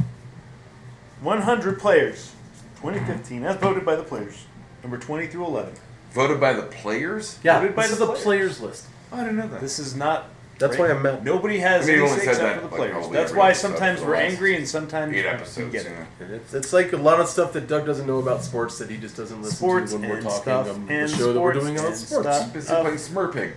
[1.20, 2.35] 100 players,
[2.83, 4.47] 2015, as voted by the players,
[4.83, 5.75] number 20 through 11.
[6.12, 7.38] Voted by the players?
[7.43, 8.23] Yeah, Voted by this the is the players.
[8.25, 8.87] players list.
[9.12, 9.61] Oh, I didn't know that.
[9.61, 10.29] This is not.
[10.59, 11.25] That's why I'm mad.
[11.25, 12.93] Nobody has I mean, you any only say said except that, for the like, players.
[12.93, 15.73] probably That's every why episode sometimes for we're last angry and sometimes Eight we episodes.
[15.73, 15.88] get it.
[15.90, 16.07] yeah.
[16.27, 18.90] And it's, it's like a lot of stuff that Doug doesn't know about sports that
[18.90, 21.33] he just doesn't listen Sports to when we're and talking stuff on and the show
[21.33, 22.29] that we're sports doing about and sports.
[22.37, 22.53] stuff.
[22.53, 23.53] Busy Uh, playing Smurpig.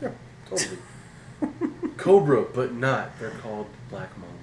[0.00, 0.10] Yeah,
[0.48, 0.78] totally.
[1.98, 3.18] Cobra, but not.
[3.20, 4.34] They're called Black Mamba.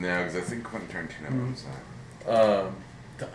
[0.00, 1.46] No, because I think Quentin Tarantino Mm-hmm.
[1.46, 1.80] owns that.
[2.26, 2.76] Um,
[3.18, 3.28] the-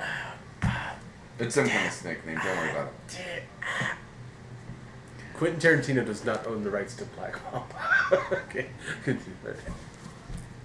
[1.39, 2.37] It's some kind of snake name.
[2.43, 3.43] Don't worry about it.
[5.33, 7.75] Quentin Tarantino does not own the rights to Black Mamba.
[8.45, 8.67] okay,
[9.03, 9.35] continue.
[9.47, 9.53] I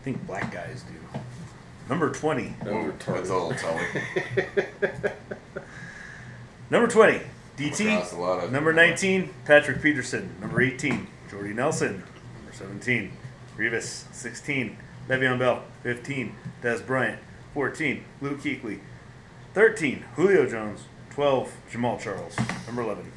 [0.05, 1.19] think black guys do.
[1.89, 2.55] Number 20.
[2.65, 3.15] Number Ooh, retarded.
[3.15, 3.85] that's a little Tully.
[6.69, 7.21] Number 20,
[7.57, 7.95] DT.
[7.95, 10.31] Across a lot of- Number 19, Patrick Peterson.
[10.41, 12.03] Number 18, Jordy Nelson.
[12.43, 13.13] Number 17,
[13.57, 14.05] Revis.
[14.13, 14.77] 16,
[15.09, 15.63] Le'Veon Bell.
[15.85, 17.21] 15, Dez Bryant.
[17.61, 18.81] 14, Luke Kuechly.
[19.55, 20.81] 13, Julio Jones.
[21.09, 22.37] 12, Jamaal Charles.
[22.67, 23.11] Number 11,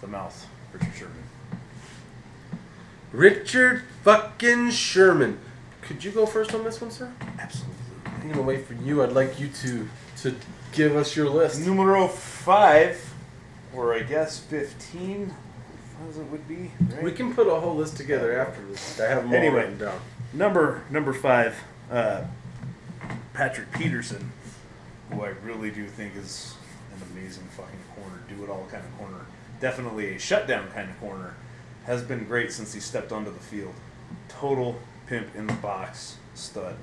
[0.00, 1.22] the mouth, Richard Sherman.
[3.12, 5.38] Richard fucking Sherman.
[5.82, 7.12] Could you go first on this one, sir?
[7.38, 7.76] Absolutely.
[8.06, 9.02] I'm gonna wait for you.
[9.02, 9.86] I'd like you to
[10.22, 10.34] to
[10.72, 11.60] give us your list.
[11.60, 13.14] Numero 5,
[13.74, 15.34] or I guess 15,
[16.08, 16.70] as it would be.
[16.94, 17.02] Right?
[17.02, 18.98] We can put a whole list together after this.
[18.98, 19.56] I have them all Anyway.
[19.56, 20.00] written down.
[20.32, 21.54] Number number five,
[21.90, 22.22] uh,
[23.34, 24.32] Patrick Peterson,
[25.10, 26.54] who I really do think is
[26.94, 29.24] an amazing fucking corner, do it all kind of corner.
[29.60, 31.34] Definitely a shutdown kind of corner.
[31.84, 33.74] Has been great since he stepped onto the field.
[34.28, 36.76] Total pimp in the box stud.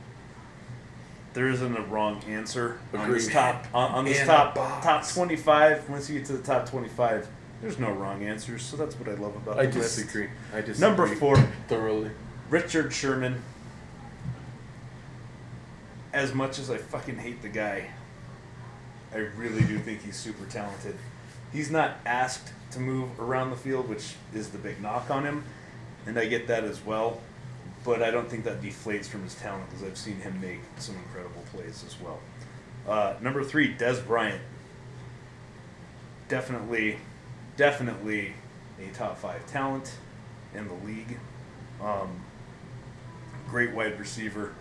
[1.34, 5.36] There isn't a wrong answer on this top on, on this In top top twenty
[5.36, 5.88] five.
[5.90, 7.28] Once you get to the top twenty five,
[7.62, 8.64] there's no wrong answers.
[8.64, 10.00] So that's what I love about I the list.
[10.00, 10.80] I disagree.
[10.80, 12.12] Number four, thoroughly.
[12.50, 13.42] Richard Sherman.
[16.12, 17.90] As much as I fucking hate the guy,
[19.14, 20.96] I really do think he's super talented.
[21.52, 25.44] He's not asked to move around the field, which is the big knock on him,
[26.06, 27.22] and I get that as well.
[27.84, 30.96] But I don't think that deflates from his talent because I've seen him make some
[30.96, 32.20] incredible plays as well.
[32.88, 34.42] Uh, number three, Dez Bryant.
[36.28, 36.98] Definitely,
[37.56, 38.34] definitely
[38.80, 39.94] a top five talent
[40.54, 41.18] in the league.
[41.82, 42.22] Um,
[43.50, 44.54] great wide receiver.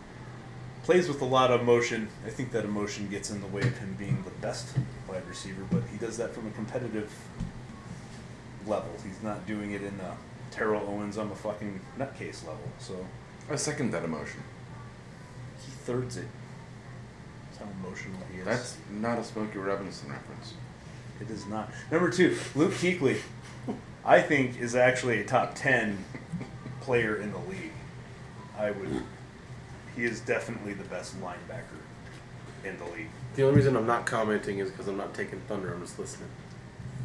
[0.88, 2.08] Plays with a lot of emotion.
[2.26, 4.74] I think that emotion gets in the way of him being the best
[5.06, 7.12] wide receiver, but he does that from a competitive
[8.66, 8.88] level.
[9.04, 10.16] He's not doing it in a
[10.50, 12.70] Terrell Owens, I'm a fucking nutcase level.
[12.78, 13.04] So
[13.50, 14.42] I second that emotion.
[15.60, 16.28] he thirds it.
[17.44, 18.46] That's how emotional he is.
[18.46, 20.54] That's not a Smokey Robinson reference.
[21.20, 21.70] It is not.
[21.92, 23.18] Number two, Luke Kuechly,
[24.06, 26.02] I think is actually a top ten
[26.80, 27.72] player in the league.
[28.58, 29.02] I would.
[29.98, 31.80] He is definitely the best linebacker
[32.64, 33.08] in the league.
[33.34, 35.74] The only reason I'm not commenting is because I'm not taking thunder.
[35.74, 36.28] I'm just listening.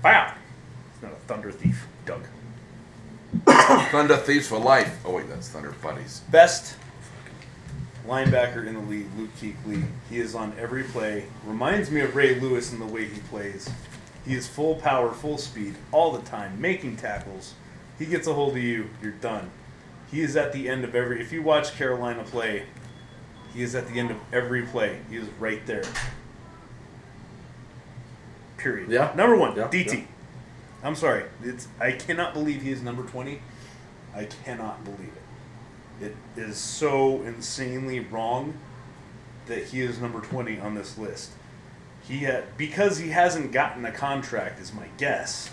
[0.03, 0.31] Wow,
[0.93, 2.21] he's not a thunder thief, Doug.
[3.89, 4.99] Thunder Thieves for life.
[5.03, 6.21] Oh wait, that's Thunder Buddies.
[6.29, 6.75] Best
[8.07, 9.83] linebacker in the league, Luke Kuechly.
[10.07, 11.25] He is on every play.
[11.47, 13.67] Reminds me of Ray Lewis in the way he plays.
[14.23, 17.55] He is full power, full speed, all the time, making tackles.
[17.97, 19.49] He gets a hold of you, you're done.
[20.11, 21.19] He is at the end of every.
[21.19, 22.65] If you watch Carolina play,
[23.53, 24.99] he is at the end of every play.
[25.09, 25.83] He is right there.
[28.57, 28.89] Period.
[28.89, 29.11] Yeah.
[29.15, 29.93] Number one, Yeah, DT.
[29.93, 30.03] yeah.
[30.83, 31.25] I'm sorry.
[31.43, 33.41] It's I cannot believe he is number twenty.
[34.15, 35.11] I cannot believe
[36.01, 36.05] it.
[36.05, 38.55] It is so insanely wrong
[39.47, 41.31] that he is number twenty on this list.
[42.01, 45.49] He had because he hasn't gotten a contract is my guess.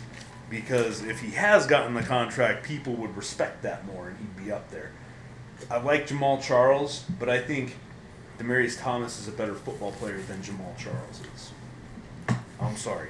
[0.48, 4.50] Because if he has gotten the contract, people would respect that more and he'd be
[4.50, 4.90] up there.
[5.70, 7.76] I like Jamaal Charles, but I think
[8.40, 11.52] Demaryius Thomas is a better football player than Jamaal Charles is.
[12.60, 13.08] I'm sorry.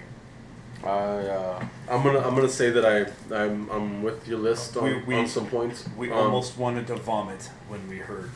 [0.83, 4.85] I uh, I'm gonna I'm gonna say that I I'm I'm with your list on,
[4.85, 5.85] We- we- on some points.
[5.97, 8.31] We Um, almost wanted to vomit when we heard.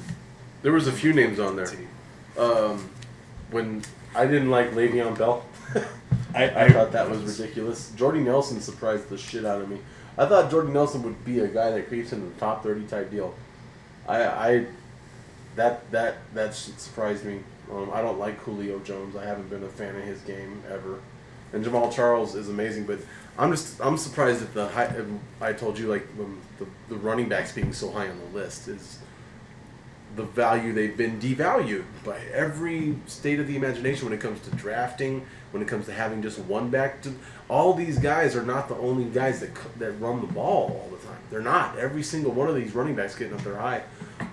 [0.62, 1.70] there was a few names on there.
[2.38, 2.90] Um,
[3.50, 3.82] when
[4.14, 5.44] I didn't like Le'Veon Bell,
[6.34, 7.92] I, I thought that was ridiculous.
[7.96, 9.78] Jordy Nelson surprised the shit out of me.
[10.18, 13.10] I thought Jordy Nelson would be a guy that creeps into the top thirty type
[13.10, 13.34] deal.
[14.06, 14.66] I, I
[15.56, 17.40] that that that shit surprised me.
[17.70, 19.16] Um, I don't like Julio Jones.
[19.16, 21.00] I haven't been a fan of his game ever.
[21.52, 22.98] And Jamaal Charles is amazing, but
[23.38, 24.92] I'm just I'm surprised at the high.
[25.40, 28.68] I told you like um, the the running backs being so high on the list
[28.68, 28.98] is
[30.16, 34.50] the value they've been devalued by every state of the imagination when it comes to
[34.52, 37.02] drafting, when it comes to having just one back.
[37.02, 37.14] To,
[37.48, 41.06] all these guys are not the only guys that that run the ball all the
[41.06, 41.18] time.
[41.30, 41.78] They're not.
[41.78, 43.82] Every single one of these running backs getting up there high,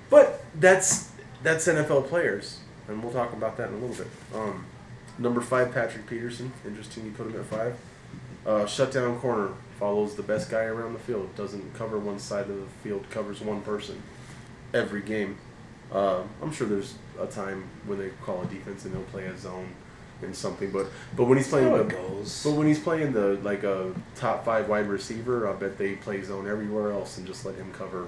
[0.09, 1.10] but that's
[1.43, 4.07] that's NFL players, and we'll talk about that in a little bit.
[4.33, 4.65] Um,
[5.17, 6.51] number five, Patrick Peterson.
[6.65, 7.75] Interesting, you put him at five.
[8.45, 9.49] Uh, shutdown corner
[9.79, 11.35] follows the best guy around the field.
[11.35, 13.09] Doesn't cover one side of the field.
[13.09, 14.01] Covers one person
[14.73, 15.37] every game.
[15.91, 19.37] Uh, I'm sure there's a time when they call a defense and they'll play a
[19.37, 19.69] zone
[20.21, 22.43] and something, but but when he's playing the goes.
[22.43, 26.21] but when he's playing the like a top five wide receiver, I bet they play
[26.21, 28.07] zone everywhere else and just let him cover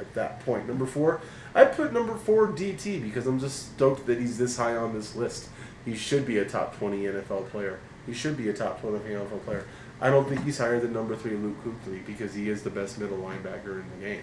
[0.00, 0.68] at that point.
[0.68, 1.20] Number four,
[1.58, 5.16] I put number four DT because I'm just stoked that he's this high on this
[5.16, 5.48] list.
[5.84, 7.80] He should be a top twenty NFL player.
[8.06, 9.64] He should be a top twenty NFL player.
[10.00, 13.00] I don't think he's higher than number three Luke Kuechly because he is the best
[13.00, 14.22] middle linebacker in the game.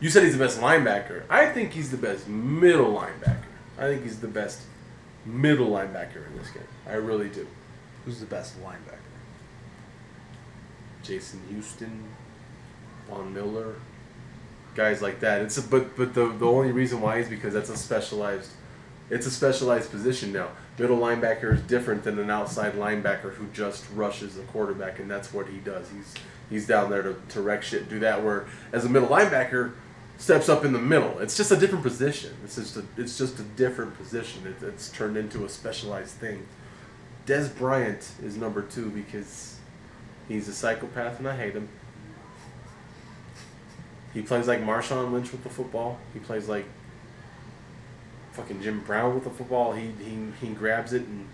[0.00, 1.24] You said he's the best linebacker.
[1.28, 3.44] I think he's the best middle linebacker.
[3.76, 4.62] I think he's the best
[5.26, 6.62] middle linebacker in this game.
[6.88, 7.46] I really do.
[8.06, 9.00] Who's the best linebacker?
[11.02, 12.04] Justin Houston,
[13.06, 13.74] Von Miller,
[14.74, 15.42] guys like that.
[15.42, 18.50] It's a, but but the the only reason why is because that's a specialized,
[19.10, 20.48] it's a specialized position now.
[20.78, 25.32] Middle linebacker is different than an outside linebacker who just rushes the quarterback, and that's
[25.32, 25.88] what he does.
[25.90, 26.14] He's
[26.50, 28.22] he's down there to, to wreck shit, do that.
[28.24, 29.72] Where as a middle linebacker,
[30.18, 31.18] steps up in the middle.
[31.18, 32.34] It's just a different position.
[32.44, 34.46] It's just a it's just a different position.
[34.46, 36.46] It, it's turned into a specialized thing.
[37.26, 39.54] Dez Bryant is number two because
[40.28, 41.68] He's a psychopath, and I hate him.
[44.14, 45.98] He plays like Marshawn Lynch with the football.
[46.14, 46.64] He plays like
[48.32, 49.72] fucking Jim Brown with the football.
[49.72, 51.28] He he, he grabs it and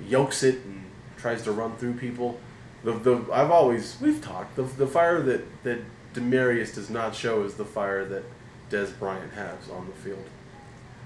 [0.00, 0.84] yokes it and
[1.16, 2.38] tries to run through people.
[2.84, 5.78] The, the I've always we've talked the, the fire that that
[6.14, 8.24] Demaryius does not show is the fire that
[8.70, 10.24] Dez Bryant has on the field.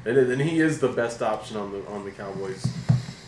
[0.05, 2.67] And, and he is the best option on the on the Cowboys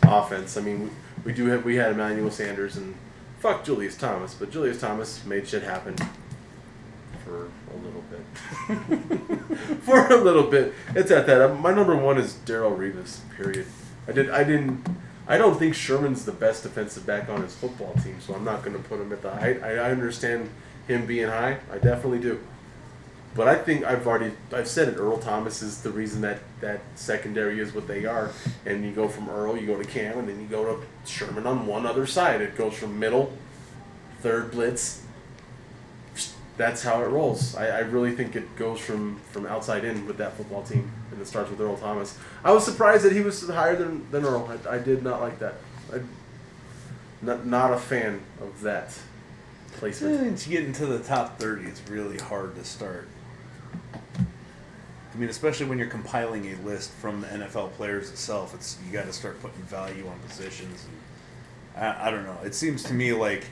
[0.01, 0.57] offense.
[0.57, 0.89] I mean, we,
[1.25, 2.95] we do have we had Emmanuel Sanders and
[3.39, 5.95] fuck Julius Thomas, but Julius Thomas made shit happen
[7.23, 8.02] for a little bit.
[9.81, 11.59] for a little bit, it's at that.
[11.59, 13.19] My number one is Darrelle Revis.
[13.35, 13.65] Period.
[14.07, 14.29] I did.
[14.29, 14.85] I didn't.
[15.27, 18.63] I don't think Sherman's the best defensive back on his football team, so I'm not
[18.63, 19.63] going to put him at the height.
[19.63, 20.49] I, I understand
[20.87, 21.59] him being high.
[21.71, 22.39] I definitely do.
[23.35, 24.97] But I think I've already I've said it.
[24.97, 28.31] Earl Thomas is the reason that that secondary is what they are.
[28.65, 31.47] And you go from Earl, you go to Kam, and then you go to Sherman
[31.47, 32.41] on one other side.
[32.41, 33.35] It goes from middle,
[34.19, 35.02] third blitz.
[36.55, 37.55] That's how it rolls.
[37.55, 41.19] I, I really think it goes from, from outside in with that football team, and
[41.19, 42.17] it starts with Earl Thomas.
[42.43, 44.51] I was surprised that he was higher than, than Earl.
[44.69, 45.55] I, I did not like that.
[45.91, 46.01] I,
[47.21, 48.95] not not a fan of that
[49.77, 50.19] placement.
[50.21, 53.07] Eh, Once you get into the top 30, it's really hard to start.
[53.95, 58.91] I mean, especially when you're compiling a list from the NFL players itself, it's you
[58.91, 60.85] got to start putting value on positions.
[61.75, 62.37] And I, I don't know.
[62.43, 63.45] It seems to me like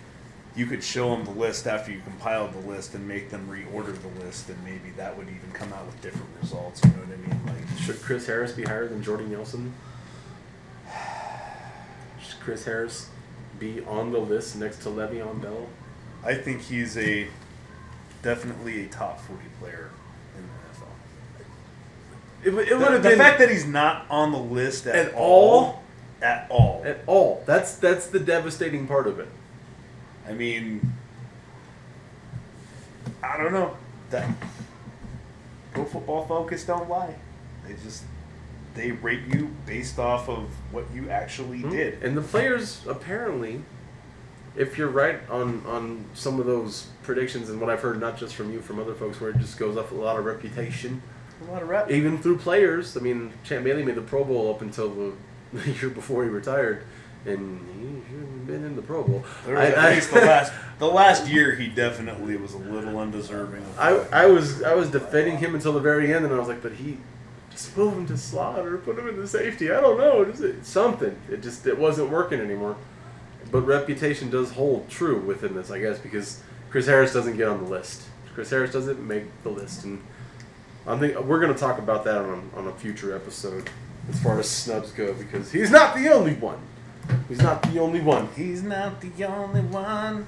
[0.56, 3.96] you could show them the list after you compiled the list and make them reorder
[4.02, 6.82] the list, and maybe that would even come out with different results.
[6.84, 7.40] You know what I mean?
[7.46, 9.74] Like, Should Chris Harris be higher than Jordy Nelson?
[12.22, 13.10] Should Chris Harris
[13.60, 15.68] be on the list next to Le'Veon Bell?
[16.24, 17.28] I think he's a
[18.22, 19.90] definitely a top 40 player
[20.38, 20.50] in the
[22.56, 22.60] NFL.
[22.64, 24.96] It, it The, would have the been fact that he's not on the list at,
[25.08, 25.82] At all?
[26.22, 26.84] at all.
[26.86, 27.44] at all.
[27.48, 29.28] That's that's the devastating part of it.
[30.28, 30.94] I mean,
[33.24, 33.76] I don't know.
[34.10, 34.30] That
[35.74, 37.16] Pro Football Focus don't lie.
[37.66, 38.04] They just
[38.74, 41.72] they rate you based off of what you actually hmm.
[41.72, 42.04] did.
[42.04, 43.62] And the players apparently,
[44.56, 48.36] if you're right on on some of those predictions and what I've heard, not just
[48.36, 51.02] from you, from other folks, where it just goes off a lot of reputation,
[51.48, 51.92] A lot of reps.
[51.92, 52.96] even through players.
[52.98, 55.14] I mean, Champ Bailey made the Pro Bowl up until the,
[55.54, 56.84] the year before he retired,
[57.26, 59.24] and he should have been in the Pro Bowl.
[59.46, 62.98] There I- at I- least the last the last year he definitely was a little
[63.00, 63.64] undeserving.
[63.80, 66.62] I, I was I was defending him until the very end, and I was like,
[66.62, 66.98] but he
[67.52, 69.72] just move him to slot or put him in the safety.
[69.72, 71.16] I don't know, just it, something.
[71.30, 72.76] It just it wasn't working anymore.
[73.52, 77.62] But reputation does hold true within this, I guess, because Chris Harris doesn't get on
[77.64, 78.04] the list.
[78.34, 80.02] Chris Harris doesn't make the list, and
[80.88, 83.70] I think we're going to talk about that on a, on a future episode
[84.10, 86.58] as far as snubs go, because he's not the only one.
[87.28, 88.30] He's not the only one.
[88.36, 90.28] He's not the only one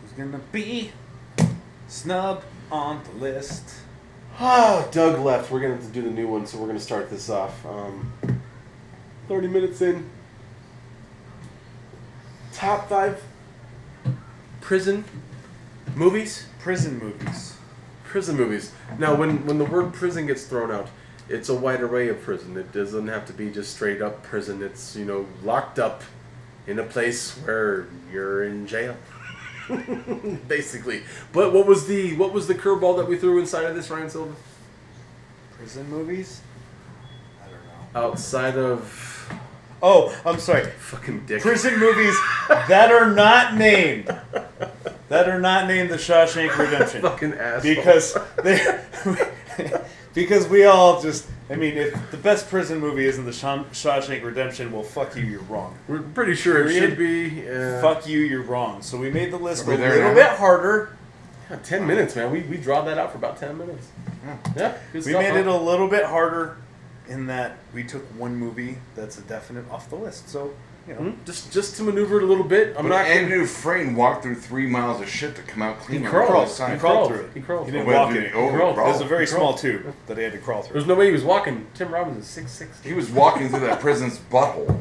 [0.00, 0.92] who's gonna be
[1.88, 3.76] snub on the list.
[4.38, 5.50] Ah, Doug left.
[5.50, 7.64] We're gonna have to do the new one, so we're gonna start this off.
[7.66, 8.12] Um,
[9.28, 10.08] Thirty minutes in.
[12.52, 13.22] Top five
[14.60, 15.04] prison
[15.94, 16.46] movies.
[16.60, 17.54] Prison movies.
[18.04, 18.72] Prison movies.
[18.98, 20.88] Now, when when the word prison gets thrown out,
[21.28, 22.56] it's a wide array of prison.
[22.56, 24.62] It doesn't have to be just straight up prison.
[24.62, 26.02] It's you know locked up
[26.66, 28.96] in a place where you're in jail.
[30.48, 33.90] Basically, but what was the what was the curveball that we threw inside of this,
[33.90, 34.34] Ryan Silva?
[35.56, 36.40] Prison movies?
[37.42, 37.54] I don't
[37.94, 38.08] know.
[38.08, 39.12] Outside of
[39.82, 40.64] Oh, I'm sorry.
[40.66, 41.42] fucking dick.
[41.42, 42.16] Prison movies
[42.48, 44.06] that are not named.
[45.08, 47.02] That are not named The Shawshank Redemption.
[47.02, 47.74] fucking asshole.
[47.74, 48.58] because they
[50.16, 54.24] because we all just I mean if the best prison movie isn't the Shaw- Shawshank
[54.24, 56.88] Redemption well fuck you you're wrong we're pretty sure it Period.
[56.90, 57.48] should be.
[57.48, 60.14] Uh, fuck you you're wrong so we made the list a we there little now?
[60.14, 60.96] bit harder
[61.48, 62.32] yeah, ten minutes, man.
[62.32, 63.86] We we draw that out for about ten minutes.
[64.56, 65.38] Yeah, good we stuff, made huh?
[65.38, 66.56] it a little bit harder
[67.06, 70.52] in that we took one movie that's a definite off the list so
[70.88, 71.24] you know Hmm?
[71.24, 72.68] Just just to maneuver it a little bit.
[72.76, 73.08] I'm But not gonna.
[73.20, 76.30] Andy Dufresne walked through three miles of shit to come out clean on crawled.
[76.32, 76.72] the other He side.
[76.74, 77.08] he crawled crawled.
[77.12, 77.66] through it He crawled.
[77.66, 78.74] he didn't Wait, walk did in he- oh, He crawled.
[78.76, 78.90] crawled.
[78.94, 81.12] there's a very small tube that he had to crawl through There's no way he
[81.12, 81.66] was walking.
[81.74, 82.80] Tim Robbins is six six.
[82.82, 84.80] He was walking through that prison's butthole.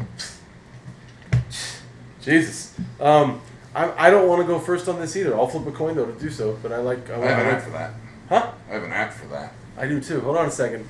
[2.21, 2.73] Jesus.
[2.99, 3.41] Um,
[3.75, 5.35] I, I don't want to go first on this either.
[5.35, 6.57] I'll flip a coin though to do so.
[6.61, 7.09] But I like.
[7.09, 7.93] I, I have an I app for that.
[8.29, 8.51] huh?
[8.69, 9.53] I have an app for that.
[9.77, 10.21] I do too.
[10.21, 10.87] Hold on a second.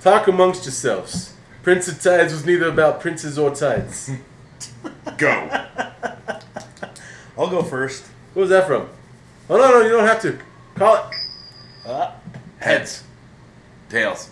[0.00, 1.34] Talk amongst yourselves.
[1.62, 4.10] Prince of Tides was neither about princes or tides.
[5.16, 5.48] Go.
[7.38, 8.88] I'll go first What was that from?
[9.48, 10.38] Oh no, no, you don't have to.
[10.74, 11.88] Call it.
[11.88, 12.12] uh,
[12.58, 13.04] Heads.
[13.88, 14.30] Tails.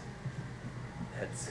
[1.18, 1.50] Heads.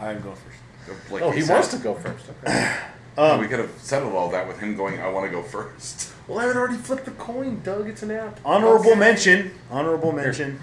[0.00, 0.48] I'm going first
[0.86, 1.52] Go, like Oh, he said.
[1.54, 2.26] wants to go first.
[2.44, 2.76] Okay.
[3.18, 6.12] um, we could have settled all that with him going, I want to go first.
[6.26, 7.88] well, I had already flipped the coin, Doug.
[7.88, 8.40] It's an app.
[8.44, 8.98] honorable Okay.
[9.00, 10.58] mention honorable mention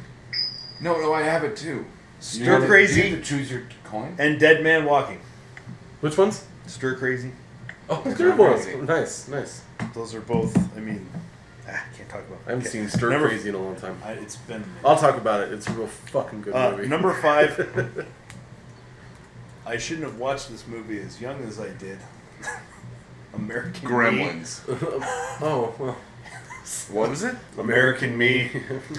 [0.81, 1.69] No, no, I have it too.
[1.77, 1.85] You
[2.19, 4.15] Stir to- Crazy You have to choose your coin.
[4.19, 5.19] and Dead Man Walking
[6.02, 6.45] Which ones?
[6.67, 7.32] Stir Crazy.
[7.89, 8.75] Oh, Stir Stir Crazy.
[8.82, 9.62] Nice, nice.
[9.93, 10.56] Those are both.
[10.78, 11.08] I mean,
[11.67, 12.39] ah, can't talk about.
[12.45, 12.69] I haven't okay.
[12.69, 13.99] seen Stir Number- Crazy in a long time.
[14.06, 14.63] I, it's been.
[14.86, 15.52] I'll talk about it.
[15.54, 16.88] It's a real fucking good Uh, movie.
[16.88, 18.06] number five.
[19.65, 21.99] I shouldn't have watched this movie as young as I did.
[23.34, 24.62] American Gremlins.
[25.41, 25.97] oh, well.
[26.91, 27.36] What was it?
[27.58, 28.52] American Me.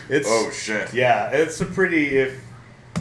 [0.09, 0.93] It's Oh shit.
[0.93, 1.31] yeah.
[1.31, 2.41] It's a pretty if.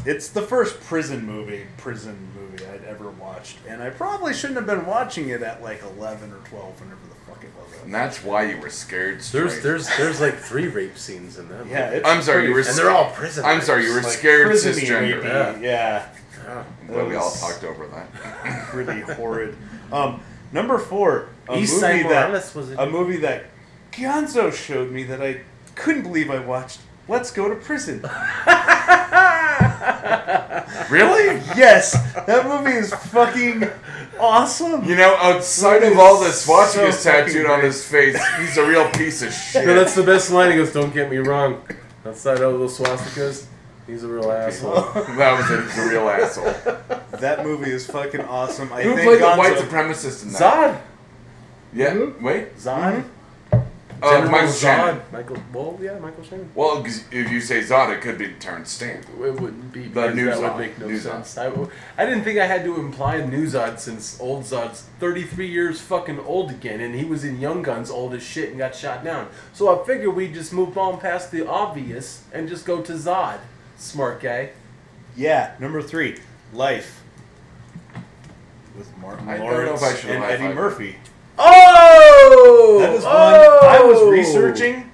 [0.06, 4.66] It's the first prison movie, prison movie I'd ever watched, and I probably shouldn't have
[4.68, 7.84] been watching it at like eleven or twelve, whenever the fuck it was.
[7.84, 9.22] And that's why you were scared.
[9.22, 9.42] Straight.
[9.42, 11.68] There's there's there's like three rape scenes in that.
[11.68, 11.98] Yeah, movie.
[11.98, 12.60] it's I'm sorry, you were.
[12.62, 13.44] and they're all prison.
[13.46, 15.22] I'm sorry, you were like scared prison-y, cisgender.
[15.22, 16.10] rapey, Yeah.
[16.46, 16.64] Yeah.
[16.88, 18.74] Well, we all talked over that.
[18.74, 19.56] really horrid.
[19.92, 23.46] Um, number four, a East movie that Morales was a movie that
[23.92, 25.42] Gonzo showed me that I
[25.76, 26.80] couldn't believe I watched.
[27.08, 28.04] Let's go to prison.
[30.90, 31.36] really?
[31.56, 31.94] yes,
[32.26, 33.64] that movie is fucking
[34.20, 34.84] awesome.
[34.86, 38.68] You know, outside of all is this watching so tattooed on his face, he's a
[38.68, 39.66] real piece of shit.
[39.66, 40.52] No, that's the best line.
[40.52, 41.62] He goes, "Don't get me wrong."
[42.06, 43.46] Outside of those swastikas,
[43.88, 44.74] he's a real asshole.
[44.94, 46.54] that was a, he's a real asshole.
[47.20, 48.72] that movie is fucking awesome.
[48.72, 50.42] I Who think played the white supremacist in that?
[50.42, 50.82] Zod.
[51.74, 52.56] Yeah, wait.
[52.58, 53.04] Zod.
[53.04, 53.19] Mm-hmm.
[54.02, 54.62] Uh, Michael Zod.
[54.62, 55.02] Shannon.
[55.12, 55.38] Michael.
[55.54, 56.50] Well, yeah, Michael Shannon.
[56.56, 59.06] Well, if you say Zod, it could be Terence Stamp.
[59.10, 60.54] It wouldn't be The because new that Zod.
[60.56, 61.38] would make no New sense.
[61.38, 61.50] I
[62.06, 66.50] didn't think I had to imply new Zod since old Zod's 33 years fucking old
[66.52, 69.28] again, and he was in Young Guns old as shit and got shot down.
[69.54, 73.40] So I figured we'd just move on past the obvious and just go to Zod.
[73.78, 74.52] Smart guy.
[75.18, 76.20] Yeah, number three,
[76.54, 77.04] Life,
[78.78, 80.54] with Martin I don't know Lawrence if I and Eddie.
[80.54, 80.96] Murphy.
[81.38, 82.09] Oh!
[82.32, 82.80] Oh!
[82.80, 83.60] That is one oh!
[83.64, 84.10] I was oh!
[84.10, 84.92] researching.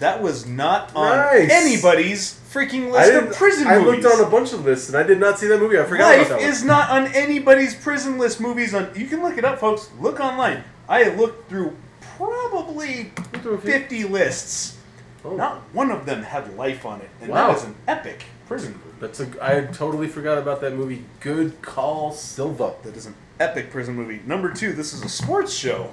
[0.00, 1.50] That was not on Nice.
[1.50, 4.04] anybody's freaking list of prison I movies.
[4.04, 5.78] I looked on a bunch of lists and I did not see that movie.
[5.78, 8.74] I forgot Life about that is not on anybody's prison list movies.
[8.74, 9.88] On you can look it up, folks.
[10.00, 10.64] Look online.
[10.88, 11.76] I looked through
[12.16, 13.70] probably Looked through a few.
[13.70, 14.76] fifty lists.
[15.24, 15.36] Oh.
[15.36, 17.48] Not one of them had life on it, and Wow.
[17.48, 18.96] that is an epic prison movie.
[19.00, 19.28] That's a.
[19.40, 21.04] I totally forgot about that movie.
[21.20, 22.74] Good call, Silva.
[22.82, 24.20] That is an epic prison movie.
[24.26, 25.90] Number two, this is a sports show,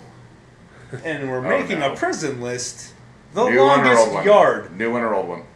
[1.03, 1.93] and we're Oh, making no.
[1.93, 2.93] a prison list.
[3.33, 4.25] The New one or longest old one?
[4.25, 4.77] yard.
[4.77, 5.43] New one or old one?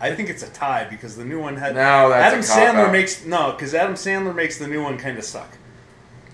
[0.00, 1.74] I think it's a tie because the new one had.
[1.74, 2.88] No, that's Adam a cop-out.
[2.88, 5.58] Sandler makes no, because Adam Sandler makes the new one kind of suck.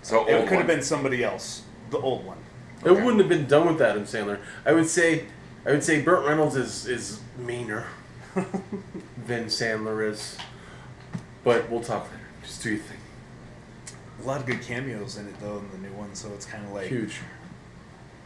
[0.03, 2.39] So It old could have been somebody else, the old one.
[2.85, 4.39] It wouldn't have been done with Adam Sandler.
[4.65, 5.25] I would say,
[5.67, 7.85] I would say Burt Reynolds is is meaner
[8.35, 10.39] than Sandler is.
[11.45, 12.23] But we'll talk later.
[12.43, 12.98] Just do your thing.
[14.21, 16.65] A lot of good cameos in it though in the new one, so it's kind
[16.65, 17.19] of like Huge.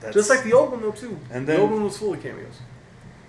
[0.00, 1.18] That's Just like the old one though too.
[1.30, 2.54] And the old one was full of cameos.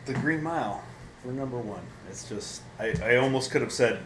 [0.05, 0.83] the Green Mile
[1.21, 1.83] for number one.
[2.09, 3.99] It's just I, I almost could have said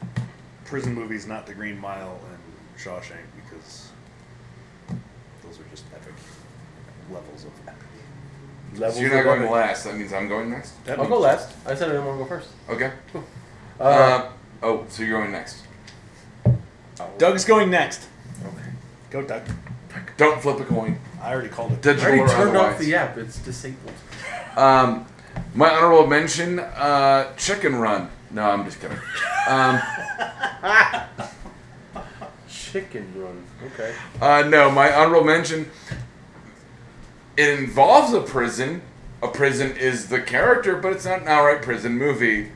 [0.65, 2.39] prison movies, not the Green Mile and
[2.77, 3.89] Shawshank because
[5.43, 6.13] those are just epic
[7.11, 7.83] levels of epic.
[8.73, 9.51] Levels So you're not going epic.
[9.51, 9.83] last.
[9.85, 10.83] That means I'm going next.
[10.85, 11.55] That I'll go last.
[11.65, 12.49] I said I didn't want to go first.
[12.69, 12.91] Okay.
[13.79, 14.31] Uh, Uh,
[14.63, 15.63] oh, so you're going next.
[17.17, 18.07] Doug's going next.
[19.09, 19.21] Okay.
[19.21, 19.41] Go Doug.
[20.17, 20.99] Don't flip a coin.
[21.21, 21.77] I already called it.
[21.79, 22.85] I Digital already or turned off otherwise.
[22.85, 23.17] the app.
[23.17, 23.93] It's disabled.
[24.55, 25.05] Um,
[25.55, 28.09] my honorable mention: uh, Chicken Run.
[28.31, 28.97] No, I'm just kidding.
[29.47, 29.79] Um,
[32.49, 33.43] Chicken Run.
[33.73, 33.93] Okay.
[34.21, 35.69] uh, no, my honorable mention.
[37.35, 38.81] It involves a prison.
[39.23, 42.51] A prison is the character, but it's not an outright prison movie.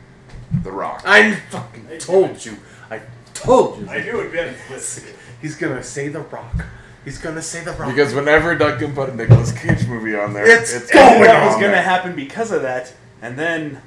[0.64, 1.02] The Rock.
[1.06, 2.58] I fucking told you.
[2.90, 3.02] I
[3.34, 3.88] told you.
[3.90, 5.06] I knew it'd be on his list.
[5.42, 6.66] He's gonna say the Rock.
[7.04, 7.90] He's gonna say the Rock.
[7.90, 11.24] Because whenever Doug can put a Nicolas Cage movie on there, It's it's, going going
[11.24, 11.82] that was on gonna there.
[11.82, 13.82] happen because of that, and then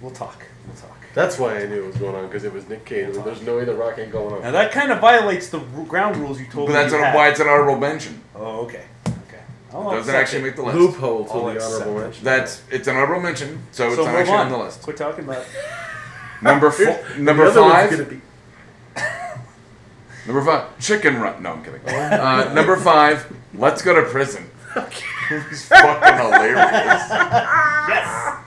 [0.00, 0.44] we'll talk.
[0.66, 0.88] We'll talk.
[1.14, 3.14] That's why I knew it was going on because it was Nick Cage.
[3.24, 4.42] There's no way the Rock ain't going on.
[4.42, 6.78] Now that kind of violates the r- ground rules you told But me.
[6.78, 8.20] But that's you what- why it's an honorable mention.
[8.34, 8.84] Oh, okay.
[9.06, 9.38] Okay.
[9.74, 10.42] I'll Doesn't actually it.
[10.44, 10.76] make the list.
[10.78, 12.24] Loophole to I'll the honorable mention.
[12.24, 14.46] That's it's an honorable mention, so it's So not move actually on.
[14.46, 14.82] on the list.
[14.82, 15.44] Quit talking about.
[16.42, 18.20] Number four, number other five, be-
[20.26, 21.42] number five, chicken run.
[21.42, 21.80] No, I'm kidding.
[21.86, 24.48] Uh, number five, let's go to prison.
[24.76, 27.08] It's fucking hilarious.
[27.08, 28.38] Yes.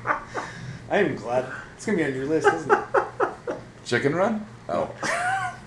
[0.90, 1.46] I am glad
[1.76, 3.58] it's gonna be on your list, isn't it?
[3.86, 4.46] Chicken run?
[4.70, 4.90] Oh,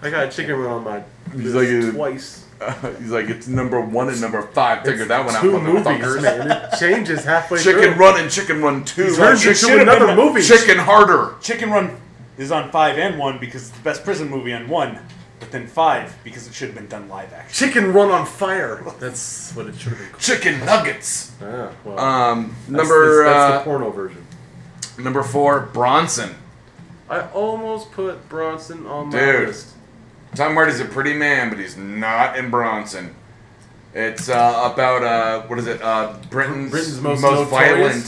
[0.02, 1.02] I got Chicken Run on my
[1.32, 2.44] He's list like, uh, twice.
[2.98, 4.84] he's like it's number one and number five.
[4.84, 6.22] Figure that one out, Two movies, motherfuckers.
[6.22, 6.50] man.
[6.72, 8.04] It changes halfway Chicken through.
[8.04, 9.04] Run and Chicken Run Two.
[9.04, 10.42] He turns it into should've another been- movie.
[10.42, 11.34] Chicken Harder.
[11.40, 11.96] Chicken Run
[12.38, 14.98] is on five and one because it's the best prison movie on one,
[15.40, 17.68] but then five because it should have been done live action.
[17.68, 18.82] Chicken Run on Fire.
[18.98, 20.20] That's what it should have been called.
[20.22, 21.32] Chicken Nuggets.
[21.42, 24.26] Ah, well, Um, that's number the, that's uh, the porno version.
[24.98, 26.34] number four, Bronson.
[27.10, 29.48] I almost put Bronson on my Dude.
[29.48, 29.74] list.
[30.34, 33.14] Tom Hardy's a pretty man, but he's not in Bronson.
[33.94, 35.80] It's uh, about uh, what is it?
[35.80, 37.50] Uh, Britain's, Britain's most, most, notorious,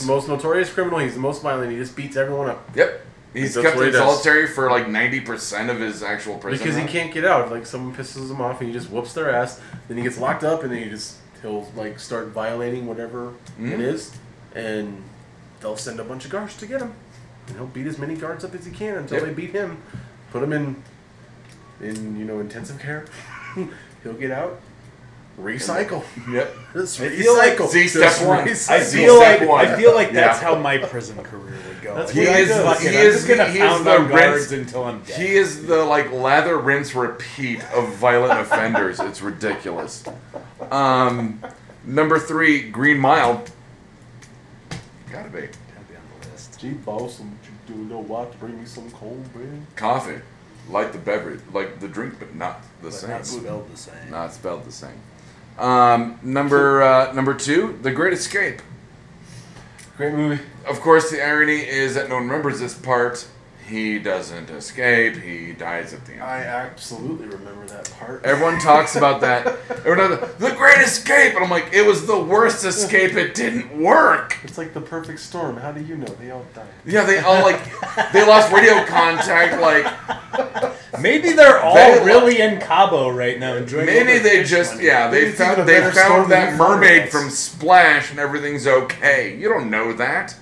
[0.03, 0.07] violent.
[0.07, 0.99] most notorious criminal.
[0.99, 1.73] He's the most violent.
[1.73, 3.01] He just beats everyone up Yep,
[3.35, 4.03] he's That's kept what he in does.
[4.23, 6.65] solitary for like ninety percent of his actual prison.
[6.65, 7.51] because he can't get out.
[7.51, 9.61] Like someone pisses him off, and he just whoops their ass.
[9.89, 13.73] Then he gets locked up, and then he just he'll like start violating whatever Mhm.
[13.73, 14.13] it is,
[14.55, 15.03] and
[15.61, 16.93] they'll send a bunch of guards to get him,
[17.47, 19.27] and he'll beat as many guards up as he can until Yep.
[19.27, 19.79] they beat him,
[20.33, 20.77] put him in
[21.81, 23.05] in you know intensive care.
[24.03, 24.61] he'll get out,
[25.41, 26.05] recycle.
[26.31, 26.55] Yep.
[26.75, 27.69] Just I feel like- recycle.
[27.69, 28.49] See, Just step one.
[28.49, 29.41] I feel like.
[29.69, 30.49] I feel like that's Yeah.
[30.49, 31.55] how my prison career
[31.95, 32.09] would.
[32.09, 33.97] That's Like, what I'm I fucking- He I'm is gonna the- he is pound the
[33.97, 35.21] on rinse- until I'm dead.
[35.21, 39.01] He is the like lather, rinse, repeat of violent offenders.
[39.01, 40.05] It's ridiculous.
[40.71, 41.43] Um,
[41.85, 43.45] number three, Green Mile.
[45.11, 45.49] Gotta be Gotta
[45.89, 46.59] be on the list.
[46.61, 47.29] Gee, boss, what
[47.69, 47.81] you do?
[47.85, 48.39] Know what?
[48.39, 49.49] Bring me some cold beer.
[49.77, 50.21] coffee,
[50.69, 53.11] like the beverage, like the drink, but not the But same.
[53.11, 54.11] not spelled the same.
[54.11, 55.01] Not spelled the same.
[55.59, 58.63] Um, number uh, number two, The Great Escape.
[60.01, 60.43] Great movie.
[60.67, 63.27] Of course, the irony is that no one remembers this part.
[63.71, 65.15] He doesn't escape.
[65.17, 66.23] He dies at the end.
[66.25, 68.25] I absolutely remember that part.
[68.25, 69.47] Everyone talks about that.
[69.87, 73.13] Everyone the Great Escape, and I'm like, it was the worst escape.
[73.15, 74.39] It didn't work.
[74.43, 75.57] It's like the perfect storm.
[75.57, 76.07] How do you know?
[76.21, 76.67] They all died.
[76.85, 77.63] Yeah, they all like
[78.13, 79.61] they lost radio contact.
[79.61, 79.87] Like
[81.01, 83.87] Maybe they're all They- really in Cabo right now enjoying.
[83.87, 84.87] maybe they just money.
[84.89, 88.11] yeah they Maybe it's even found they found that you thought it mermaid from Splash
[88.11, 89.37] and everything's okay.
[89.37, 90.35] You don't know that.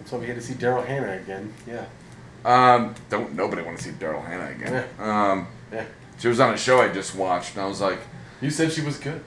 [0.00, 1.52] That's why we had to see Daryl Hannah again.
[1.66, 1.84] Yeah.
[2.44, 4.84] Um, don't nobody want to see Daryl Hannah again.
[4.98, 5.84] Um, Yeah.
[6.18, 7.98] she was on a show I just watched, and I was like,
[8.40, 9.22] You said she was good.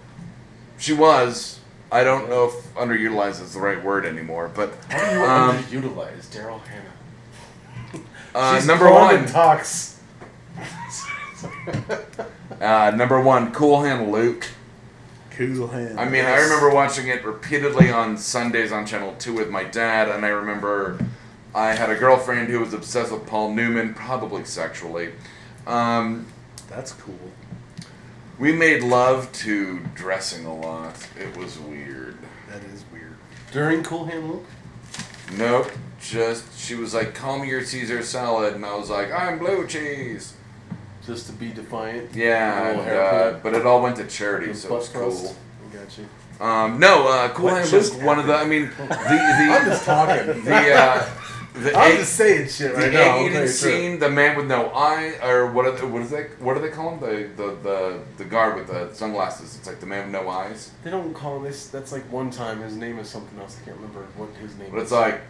[0.77, 1.59] she was.
[1.91, 5.57] I don't know if underutilized is the right word anymore, but How do you Um,
[5.57, 8.03] underutilize Daryl Hannah?
[8.35, 9.99] uh, She's number one, and talks.
[12.61, 14.47] uh, number one, Cool Hand Luke.
[15.31, 15.99] Cool hand.
[15.99, 20.07] I mean, I remember watching it repeatedly on Sundays on Channel 2 with my dad,
[20.07, 20.97] and I remember
[21.55, 25.13] I had a girlfriend who was obsessed with Paul Newman, probably sexually.
[25.65, 26.27] Um,
[26.67, 27.31] That's cool.
[28.37, 30.95] we made love to dressing a lot.
[31.17, 32.17] It was weird.
[32.49, 33.15] That is weird.
[33.53, 34.45] During Cool Hand Luke?
[35.37, 39.39] Nope, just, she was like, call me your Caesar salad, and I was like, I'm
[39.39, 40.33] blue cheese.
[41.07, 42.13] Just to be defiant.
[42.13, 45.35] Yeah, and, uh, but it all went to charity, Butt so it was cool.
[45.69, 46.45] I got you.
[46.45, 48.95] Um, no, uh, Cool What Hand just one of the, I mean, the, the.
[48.97, 50.43] I'm just talking.
[50.43, 51.09] the uh,
[51.55, 52.99] The I'm egg- just saying shit The now.
[53.01, 53.51] I'll egg-eating you the truth.
[53.55, 55.65] scene, the man with no eye, or what?
[55.65, 56.23] Are they, what is they?
[56.39, 56.99] What do they call him?
[56.99, 59.55] The, the the the guard with the sunglasses.
[59.57, 60.71] It's like the man with no eyes.
[60.83, 61.67] They don't call him this.
[61.67, 62.61] That's like one time.
[62.61, 63.57] His name is something else.
[63.61, 64.83] I can't remember what his name But is.
[64.83, 65.21] it's like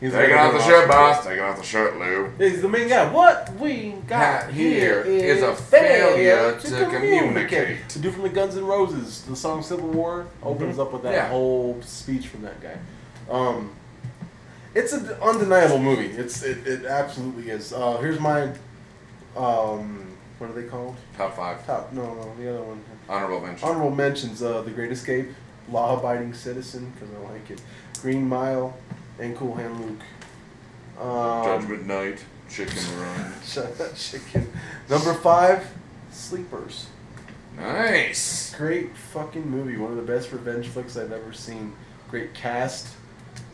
[0.00, 1.24] He's taking like off the shirt, boss.
[1.24, 2.30] Taking off the shirt, Lou.
[2.38, 3.12] He's the main guy.
[3.12, 7.88] What we got here is is a failure to communicate.
[7.88, 11.12] The dude from the Guns N' Roses, the song "Civil War" opens up with that
[11.12, 11.28] Yeah.
[11.28, 12.76] whole speech from that guy.
[13.30, 13.72] Um,
[14.78, 16.06] it's an undeniable movie.
[16.06, 17.72] It's it, it absolutely is.
[17.72, 18.52] Uh, here's my
[19.36, 20.96] um, what are they called?
[21.16, 21.66] Top five.
[21.66, 22.82] Top no no the other one.
[23.08, 23.68] Honorable mention.
[23.68, 25.28] Honorable mentions: uh, The Great Escape,
[25.68, 27.60] Law Abiding Citizen because I like it,
[28.00, 28.76] Green Mile,
[29.18, 31.04] and Cool Hand Luke.
[31.04, 32.24] Um, Judgment Night.
[32.48, 33.32] Chicken Run.
[33.96, 34.50] Chicken.
[34.88, 35.68] Number five,
[36.10, 36.86] Sleepers.
[37.56, 38.54] Nice.
[38.54, 39.76] Great fucking movie.
[39.76, 41.74] One of the best revenge flicks I've ever seen.
[42.08, 42.88] Great cast.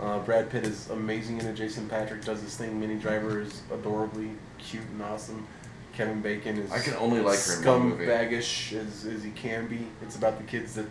[0.00, 1.54] Uh, Brad Pitt is amazing in it.
[1.54, 2.78] Jason Patric does his thing.
[2.78, 5.46] Minnie Driver is adorably cute and awesome.
[5.94, 9.86] Kevin Bacon is I can only like her scumbaggish as, as he can be.
[10.02, 10.86] It's about the kids that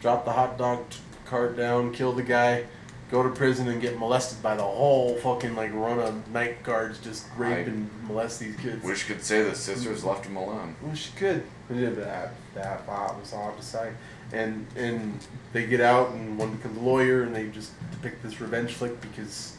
[0.00, 2.64] drop the hot dog t- cart down, kill the guy,
[3.10, 7.00] go to prison, and get molested by the whole fucking like run of night guards
[7.00, 8.84] just rape I and molest these kids.
[8.84, 10.76] Wish could say the sisters left him alone.
[10.94, 11.42] She could.
[11.74, 13.92] Yeah, that that Bob was all to say.
[14.32, 15.18] And and
[15.52, 17.72] they get out, and one becomes a lawyer, and they just
[18.04, 19.56] depict this revenge flick because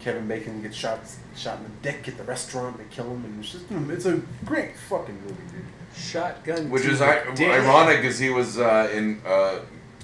[0.00, 1.00] Kevin Bacon gets shot
[1.34, 2.78] shot in the dick at the restaurant.
[2.78, 5.64] And they kill him, and it's just it's a great fucking movie, dude.
[5.96, 6.70] Shotgun.
[6.70, 9.20] Which is I- ironic, because he was uh, in.
[9.26, 9.60] Uh,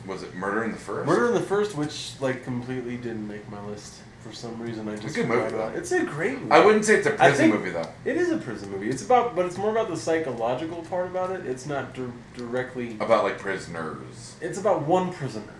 [0.06, 1.06] was it Murder in the First?
[1.06, 4.88] Murder in the First, which like completely didn't make my list for some reason.
[4.88, 5.68] I just a good movie, though.
[5.74, 6.50] It's a great movie.
[6.50, 7.88] I wouldn't say it's a prison movie though.
[8.04, 8.90] It is a prison movie.
[8.90, 11.46] It's about, but it's more about the psychological part about it.
[11.46, 12.96] It's not dir- directly.
[13.00, 14.36] About like prisoners.
[14.40, 15.54] It's about one prisoner.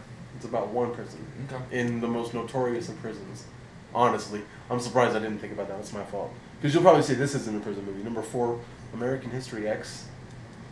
[0.45, 1.23] It's about one prisoner.
[1.51, 1.79] Okay.
[1.81, 3.45] in the most notorious of prisons.
[3.95, 5.79] Honestly, I'm surprised I didn't think about that.
[5.79, 6.35] That's my fault.
[6.61, 8.03] Because you'll probably say this isn't a prison movie.
[8.03, 8.61] Number four,
[8.93, 10.05] American History X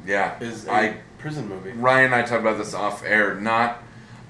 [0.06, 0.38] Yeah.
[0.40, 1.72] is a I prison movie.
[1.72, 3.34] Ryan and I talked about this off air.
[3.34, 3.82] Not,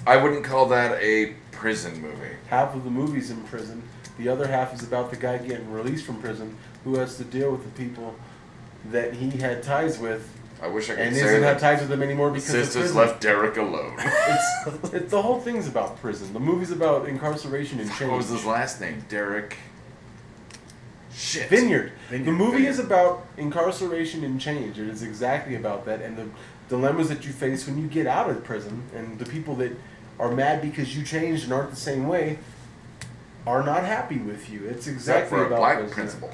[0.07, 2.37] I wouldn't call that a prison movie.
[2.49, 3.83] Half of the movie's in prison.
[4.19, 7.51] The other half is about the guy getting released from prison who has to deal
[7.51, 8.15] with the people
[8.93, 10.29] that he had ties with
[10.63, 13.21] I wish I could and say have that ties with them anymore because sisters left
[13.21, 13.97] Derek alone.
[14.01, 16.33] It's, it's the whole thing's about prison.
[16.33, 18.11] The movie's about incarceration and change.
[18.11, 19.05] what was his last name?
[19.09, 19.57] Derek.
[21.13, 21.51] Shit.
[21.51, 21.91] Vinyard.
[22.11, 22.69] Vinyard, The movie Vinyard.
[22.69, 24.79] is about incarceration and change.
[24.79, 26.27] It is exactly about that and the
[26.69, 29.73] dilemmas that you face when you get out of prison and the people that
[30.19, 32.39] are mad because you changed and aren't the same way
[33.47, 34.61] are not happy with you.
[34.65, 35.95] It's Except exactly for a about black prison.
[35.95, 36.31] principal.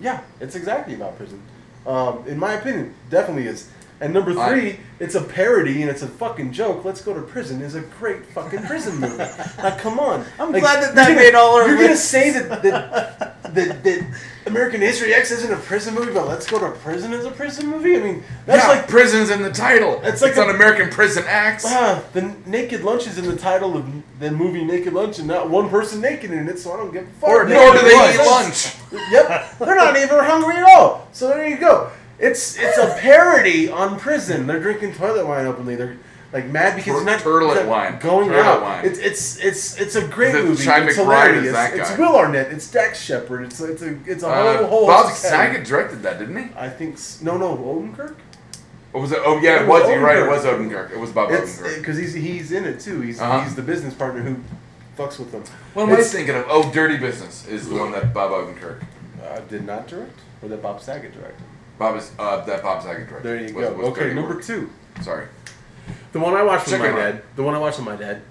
[0.00, 1.42] Yeah, it's exactly about prison.
[1.86, 3.68] Um, in my opinion, definitely is.
[4.00, 6.84] And number I- three, it's a parody and it's a fucking joke.
[6.84, 9.16] Let's go to prison is a great fucking prison movie.
[9.62, 10.24] Like, come on.
[10.38, 12.08] I'm Like, glad that that gonna- made all our You're gonna lists.
[12.08, 14.06] say that that, that that
[14.46, 17.66] American History X isn't a prison movie, but Let's Go to Prison is a prison
[17.68, 17.96] movie.
[17.96, 20.00] I mean, that's yeah, like prison's in the title.
[20.02, 21.64] It's It's like a- an American Prison Acts.
[21.66, 23.86] ah, the Naked Lunch is in the title of
[24.20, 26.58] the movie Naked Lunch, and not one person naked in it.
[26.58, 27.30] So I don't give a fuck.
[27.30, 28.14] Or Nor do they Lunch.
[28.16, 28.74] eat lunch.
[29.10, 31.08] Yep, they're not even hungry at all.
[31.12, 31.90] So there you go.
[32.18, 34.46] It's it's a parody on prison.
[34.46, 35.74] They're drinking toilet wine openly.
[35.74, 35.96] They're
[36.34, 37.98] like mad because Tur- it's not turlet they're wine.
[38.00, 38.62] going Turlet out.
[38.62, 38.84] wine.
[38.84, 40.64] It's it's it's it's a great The movie.
[40.64, 41.04] Chi it's McBride
[41.34, 41.46] hilarious.
[41.46, 41.96] is that It's.
[41.98, 42.52] Will Arnett.
[42.52, 43.44] It's Dax Shepard.
[43.44, 44.86] It's it's a it's a whole Uh, whole.
[44.88, 45.52] Bob host of cast.
[45.52, 46.50] Saget directed that, didn't he?
[46.56, 48.16] I think no no Odenkirk.
[48.92, 49.20] Or was it?
[49.24, 49.90] Oh yeah, It it was was.
[49.90, 50.16] You're right.
[50.18, 50.28] It Odenkirk.
[50.28, 50.90] was Odenkirk.
[50.92, 51.78] It was Bob It's Odenkirk.
[51.78, 53.00] because he's he's in it too.
[53.00, 53.40] He's Uh-huh.
[53.42, 54.36] he's the business partner who
[55.00, 55.44] fucks with them.
[55.74, 56.44] What am I It's- thinking of?
[56.48, 58.80] Oh, Dirty Business is the one that Bob Odenkirk.
[59.24, 61.42] Uh, did not direct, or that Bob Saget directed.
[61.78, 63.22] Bob is uh, that Bob Saget directed.
[63.22, 63.72] There you was- go.
[63.74, 64.68] was okay, Dirty number two.
[65.00, 65.26] Sorry.
[66.14, 67.12] The one I watched with my Chicken Run.
[67.16, 67.22] dad.
[67.34, 68.22] The one I watched with my dad.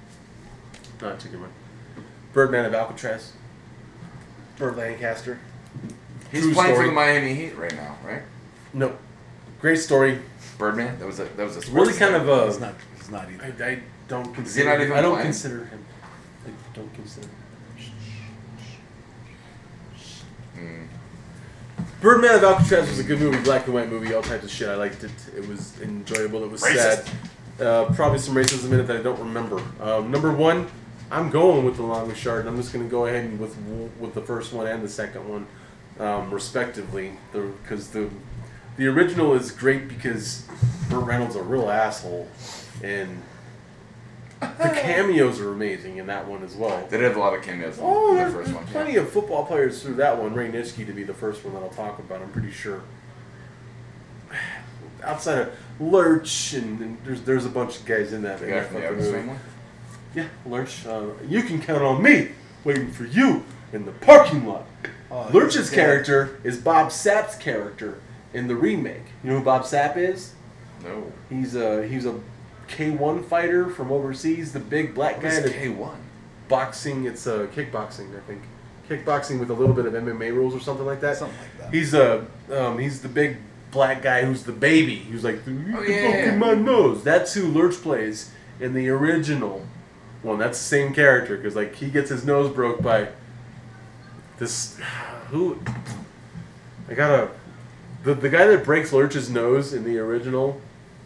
[1.01, 1.51] Not Chicken Run.
[2.31, 3.33] Birdman of Alcatraz.
[4.57, 5.37] Burt Lancaster.
[6.31, 6.87] He's True playing for story.
[6.87, 8.21] the Miami Heat right now, right?
[8.73, 8.95] No.
[9.59, 10.21] Great story.
[10.57, 10.97] Birdman.
[10.97, 12.21] That was a that was a Really sports kind thing.
[12.21, 12.45] of a.
[12.45, 12.75] He's not.
[12.97, 13.53] He's not either.
[13.65, 14.69] I, I don't consider.
[14.69, 15.25] not even I don't playing?
[15.27, 15.85] consider him.
[16.47, 17.27] I don't consider.
[17.27, 17.35] him.
[20.57, 20.87] Mm.
[22.01, 24.69] Birdman of Alcatraz was a good movie, black and white movie, all types of shit.
[24.69, 25.11] I liked it.
[25.35, 26.43] It was enjoyable.
[26.45, 26.75] It was Racist.
[27.03, 27.09] sad.
[27.59, 29.61] Uh, probably some racism in it that I don't remember.
[29.79, 30.67] Um, number one,
[31.11, 33.55] I'm going with the longest yard, and I'm just going to go ahead and with
[33.99, 35.45] with the first one and the second one,
[35.99, 38.09] um, respectively, because the
[38.77, 40.47] the original is great because
[40.89, 42.27] Burt Reynolds a real asshole,
[42.83, 43.21] and
[44.39, 44.47] the
[44.81, 46.83] cameos are amazing in that one as well.
[46.89, 48.65] They did have a lot of cameos in Oh, the first one.
[48.65, 49.01] plenty yeah.
[49.01, 50.33] of football players through that one.
[50.33, 52.21] Ray Nitschke to be the first one that I'll talk about.
[52.23, 52.81] I'm pretty sure.
[55.03, 58.39] Outside of Lurch and, and there's there's a bunch of guys in that.
[58.39, 59.11] The guy from the movie.
[59.11, 59.35] family.
[60.15, 60.85] Yeah, Lurch.
[60.85, 62.29] Uh, you can count on me,
[62.63, 64.65] waiting for you in the parking lot.
[65.09, 67.99] Oh, Lurch's character is Bob Sapp's character
[68.33, 69.03] in the remake.
[69.23, 70.33] You know who Bob Sapp is?
[70.83, 71.11] No.
[71.29, 72.19] He's a he's a
[72.67, 75.95] K1 fighter from overseas, the big black What guy is that K1?
[76.47, 77.05] boxing.
[77.05, 78.41] It's uh, kickboxing, I think.
[78.89, 81.17] Kickboxing with a little bit of MMA rules or something like that.
[81.17, 81.73] Something like that.
[81.73, 83.37] He's a um, he's the big
[83.73, 84.97] black guy who's the baby.
[84.97, 87.03] Who's like, you Oh, yeah, fuck in my nose.
[87.03, 89.65] That's who Lurch plays in the original
[90.21, 90.39] one.
[90.39, 93.09] That's the same character because like he gets his nose broke by
[94.37, 94.79] this
[95.29, 95.59] who
[96.89, 97.31] I gotta
[98.03, 100.61] the the guy that breaks Lurch's nose in the original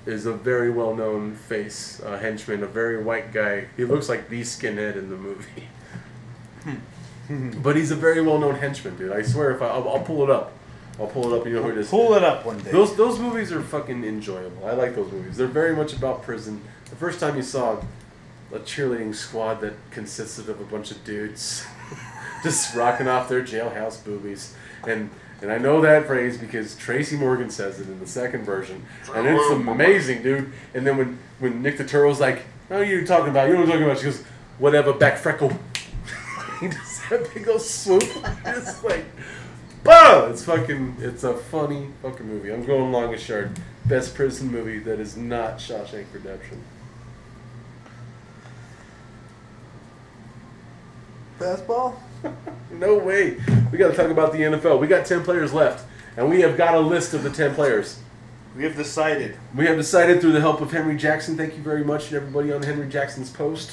[0.06, 3.68] is a very well known face uh, henchman, a very white guy.
[3.76, 5.68] He looks like the skinhead in the movie.
[7.62, 9.12] but he's a very well known henchman, dude.
[9.12, 10.57] I swear, if I, I'll, I'll pull it up,
[11.00, 11.46] I'll pull it up.
[11.46, 11.90] and You know who it is.
[11.90, 12.72] Pull it up one day.
[12.72, 14.66] Those those movies are fucking enjoyable.
[14.66, 15.38] I like those movies.
[15.38, 16.62] They're very much about prison.
[16.90, 17.80] The first time you saw
[18.54, 21.66] a cheerleading squad that consisted of a bunch of dudes
[22.44, 24.56] just rocking off their jailhouse boobies,
[24.88, 25.10] and
[25.42, 28.84] and I know that phrase because Tracy Morgan says it in the second version,
[29.14, 30.52] and it's amazing, dude.
[30.74, 32.40] And then when when Nick the Turtle's like,
[32.70, 33.48] "What are you talking about?
[33.48, 34.24] You know what I'm talking about?" She goes,
[34.58, 35.52] "Whatever, back freckle."
[36.60, 38.04] he does that big old swoop.
[38.46, 39.06] It's like.
[39.88, 40.32] Boom!
[40.32, 40.98] It's fucking.
[41.00, 42.52] It's a funny fucking movie.
[42.52, 43.58] I'm going longest yard.
[43.86, 46.62] Best prison movie that is not Shawshank Redemption.
[51.40, 51.96] Fastball?
[52.70, 53.38] No way.
[53.72, 54.82] We got to talk about the NFL.
[54.82, 55.86] We got ten players left,
[56.18, 57.98] and we have got a list of the ten players.
[58.58, 59.38] We have decided.
[59.56, 61.38] We have decided through the help of Henry Jackson.
[61.38, 63.72] Thank you very much to everybody on Henry Jackson's post.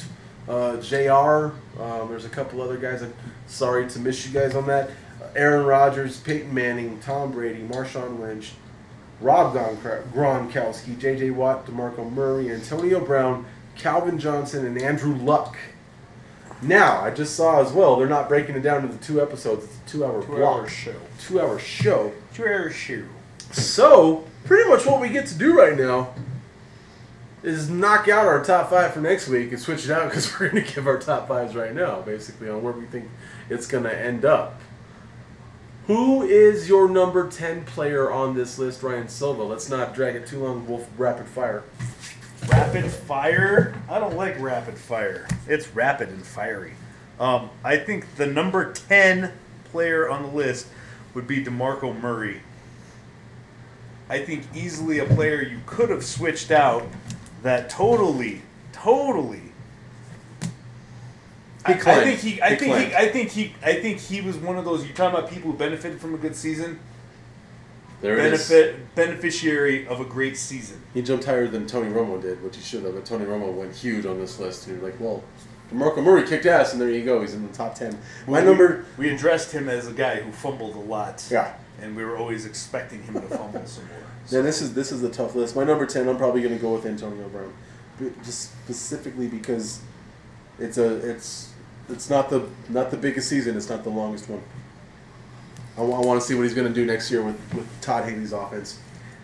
[0.48, 1.56] Uh, Jr.
[1.82, 3.02] Um, there's a couple other guys.
[3.02, 3.12] I'm
[3.48, 4.90] sorry to miss you guys on that.
[5.36, 8.52] Aaron Rodgers, Peyton Manning, Tom Brady, Marshawn Lynch,
[9.20, 11.30] Rob Gronkowski, J.J.
[11.30, 13.46] Watt, DeMarco Murray, Antonio Brown,
[13.76, 15.56] Calvin Johnson, and Andrew Luck.
[16.62, 19.64] Now, I just saw as well, they're not breaking it down into two episodes.
[19.64, 20.68] It's a two-hour block.
[20.68, 20.94] show.
[21.20, 22.12] Two-hour show.
[22.32, 23.04] Two hour show.
[23.50, 26.14] So, pretty much what we get to do right now
[27.42, 30.48] is knock out our top five for next week and switch it out because we're
[30.48, 33.08] going to give our top fives right now, basically, on where we think
[33.50, 34.60] it's going to end up.
[35.86, 39.42] Who is your number 10 player on this list, Ryan Silva?
[39.42, 40.66] Let's not drag it too long.
[40.66, 41.62] We'll rapid fire.
[42.48, 43.74] Rapid fire?
[43.90, 45.28] I don't like rapid fire.
[45.46, 46.72] It's rapid and fiery.
[47.20, 49.32] Um, I think the number 10
[49.66, 50.68] player on the list
[51.12, 52.40] would be DeMarco Murray.
[54.08, 56.86] I think easily a player you could have switched out
[57.42, 58.40] that totally,
[58.72, 59.43] totally.
[61.66, 62.42] I, I think he.
[62.42, 62.94] I think he.
[62.94, 63.54] I think he.
[63.62, 64.84] I think he was one of those.
[64.84, 66.78] You're talking about people who benefited from a good season.
[68.00, 70.82] There Benefit beneficiary of a great season.
[70.92, 73.74] He jumped higher than Tony Romo did, which he should have, but Tony Romo went
[73.74, 74.66] huge on this list.
[74.66, 75.24] And you're like, well,
[75.72, 77.22] DeMarco Murray kicked ass, and there you go.
[77.22, 77.98] He's in the top 10.
[78.26, 78.84] My We- number.
[78.98, 81.26] We addressed him as a guy who fumbled a lot.
[81.30, 81.54] Yeah.
[81.80, 83.96] And we were always expecting him to fumble some more.
[84.30, 85.54] Yeah, this is this is a tough list.
[85.54, 87.52] My number ten, I'm probably going to go with Antonio Brown,
[88.00, 89.80] but just specifically because
[90.58, 91.52] it's a it's
[91.88, 93.56] it's not the not the biggest season.
[93.56, 94.42] It's not the longest one.
[95.76, 98.32] I, want to see what he's going to do next year with with Todd Haley's
[98.32, 98.78] offense.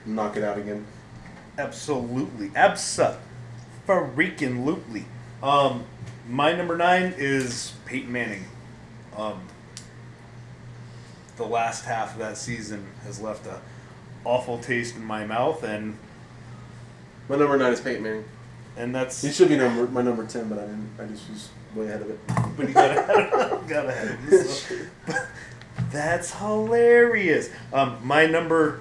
[0.04, 0.86] Knock it out again.
[1.58, 2.48] Absolutely.
[2.50, 3.18] Absa.
[3.86, 5.04] freaking lootly.
[5.42, 5.84] Um,
[6.28, 8.44] my number nine is Peyton Manning.
[9.16, 9.42] Um,
[11.36, 13.60] the last half of that season has left a
[14.24, 15.96] awful taste in my mouth, and
[17.28, 18.24] My number nine is Peyton Manning.
[18.76, 20.90] And that's He should be number my number ten, but I didn't.
[20.98, 22.18] I just was way ahead of it.
[22.56, 23.30] but he got ahead,
[23.68, 24.38] got ahead of me.
[24.38, 24.76] So.
[25.90, 27.50] That's hilarious.
[27.72, 28.80] Um, my number,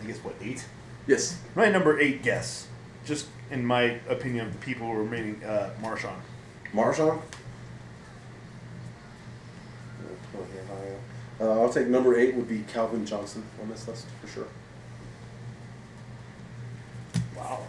[0.00, 0.64] I guess what eight?
[1.06, 1.38] Yes.
[1.54, 2.68] My number eight guess,
[3.04, 6.16] just in my opinion of the people remaining, uh, Marshawn.
[6.72, 7.20] Marshawn.
[11.40, 14.46] Uh, I'll take number eight would be Calvin Johnson on this list for sure.
[17.36, 17.62] Wow.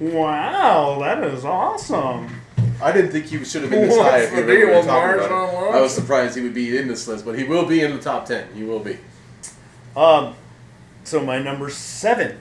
[0.00, 2.28] Wow, that is awesome.
[2.82, 4.20] I didn't think he should have been this What's high.
[4.20, 5.60] If the you deal were with talking about it.
[5.60, 5.74] Lynch?
[5.74, 8.00] I was surprised he would be in this list, but he will be in the
[8.00, 8.48] top ten.
[8.54, 8.96] He will be.
[9.94, 10.34] Um,
[11.04, 12.38] so my number seven.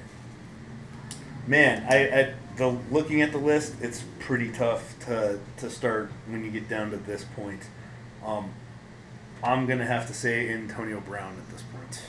[1.48, 6.46] Man, I, I the looking at the list, it's pretty tough to to start when
[6.46, 7.64] you get down to this point.
[8.26, 8.52] Um,
[9.44, 12.04] I'm gonna have to say Antonio Brown at this point.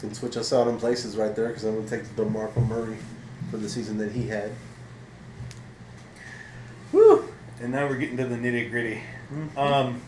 [0.00, 2.68] Can switch us out in places right there because I'm going to take the DeMarco
[2.68, 2.98] Murray
[3.50, 4.52] for the season that he had.
[6.92, 7.28] Woo!
[7.60, 9.02] And now we're getting to the nitty gritty.
[9.56, 10.00] Um,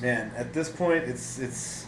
[0.00, 1.86] man, at this point, it's it's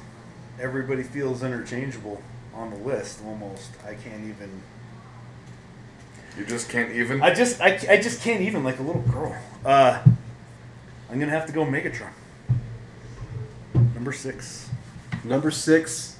[0.60, 2.20] everybody feels interchangeable
[2.54, 3.70] on the list almost.
[3.86, 4.62] I can't even.
[6.36, 7.22] You just can't even.
[7.22, 9.36] I just I, I just can't even like a little girl.
[9.64, 10.02] Uh,
[11.10, 12.10] I'm gonna have to go Megatron.
[13.94, 14.68] Number six.
[15.24, 16.17] Number six.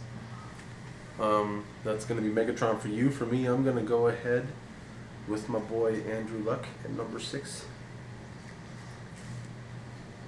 [1.21, 3.11] Um, that's going to be Megatron for you.
[3.11, 4.47] For me, I'm going to go ahead
[5.27, 7.65] with my boy Andrew Luck at number six.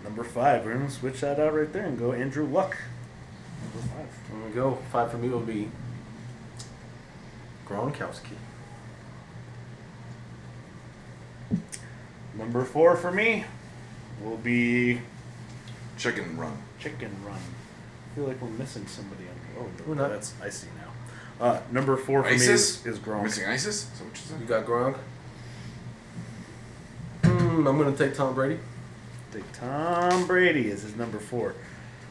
[0.05, 0.65] Number five.
[0.65, 2.77] We're gonna switch that out right there and go Andrew Luck.
[3.63, 4.09] Number five.
[4.31, 4.79] There we go.
[4.91, 5.69] Five for me will be
[7.67, 8.37] Gronkowski.
[12.35, 13.45] Number four for me
[14.23, 15.01] will be
[15.99, 16.57] Chicken Run.
[16.79, 17.41] Chicken Run.
[18.11, 19.65] I feel like we're missing somebody on.
[19.65, 20.11] Oh, We're not.
[20.11, 21.45] That's I see now.
[21.45, 23.23] Uh, number four for me is, is Gronk.
[23.23, 23.85] Missing ISIS?
[23.93, 24.41] Is that what you said?
[24.41, 24.97] You got Gronk.
[27.25, 28.59] Hmm, I'm going to take Tom Brady.
[29.33, 31.55] Take Tom Brady is his number four.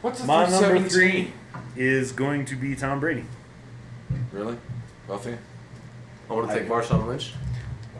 [0.02, 1.32] What's My number three
[1.76, 3.24] is going to be Tom Brady.
[4.32, 4.56] Really?
[5.06, 5.38] Both of?
[6.28, 7.34] I want to take I- Marshawn Lynch.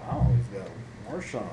[0.01, 0.69] Wow, he's got
[1.09, 1.49] Marshawn.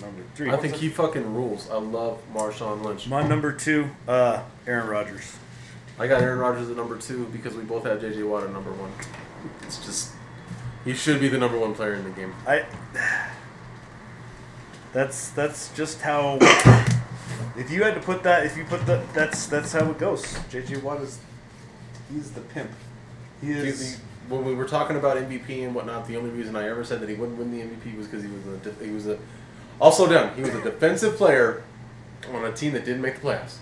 [0.00, 0.50] Number three.
[0.50, 1.68] I think he fucking rules.
[1.70, 3.08] I love Marshawn Lynch.
[3.08, 5.34] My number two, uh, Aaron Rodgers.
[5.98, 8.72] I got Aaron Rodgers at number two because we both have JJ Watt at number
[8.72, 8.92] one.
[9.62, 10.12] It's just
[10.84, 12.34] he should be the number one player in the game.
[12.46, 12.64] I.
[14.92, 16.38] That's that's just how.
[17.56, 20.24] If you had to put that, if you put that, that's that's how it goes.
[20.50, 21.18] JJ Watt is,
[22.12, 22.70] he's the pimp.
[23.40, 24.00] He is.
[24.28, 27.08] when we were talking about MVP and whatnot, the only reason I ever said that
[27.08, 29.18] he wouldn't win the MVP was because he was a he was a
[29.80, 30.34] also down.
[30.36, 31.62] He was a defensive player
[32.32, 33.56] on a team that didn't make the playoffs.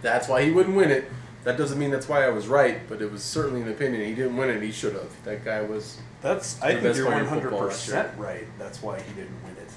[0.00, 1.10] That's why he wouldn't win it.
[1.44, 4.06] That doesn't mean that's why I was right, but it was certainly an opinion.
[4.06, 4.62] He didn't win it.
[4.62, 5.10] He should have.
[5.24, 5.98] That guy was.
[6.20, 8.46] That's I think you're one hundred percent right.
[8.58, 9.70] That's why he didn't win it.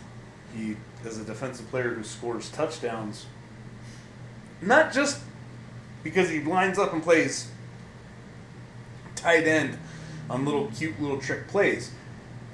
[0.56, 3.26] He is a defensive player who scores touchdowns,
[4.62, 5.22] not just
[6.04, 7.50] because he lines up and plays
[9.16, 9.80] tight end
[10.30, 11.92] on little cute little trick plays.